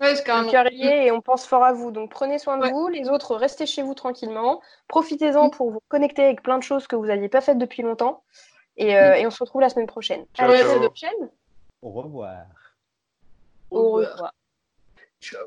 [0.00, 0.46] Ouais, c'est carrément.
[0.46, 1.90] Le cœur y est et on pense fort à vous.
[1.90, 2.88] Donc prenez soin de vous.
[2.88, 4.60] Les autres, restez chez vous tranquillement.
[4.88, 8.22] Profitez-en pour vous connecter avec plein de choses que vous n'aviez pas faites depuis longtemps.
[8.76, 10.26] Et, euh, et on se retrouve la semaine prochaine.
[10.34, 11.30] Ciao, Allez, à la semaine prochaine.
[11.80, 12.44] Au revoir.
[13.70, 14.34] Au revoir.
[15.20, 15.46] Ciao.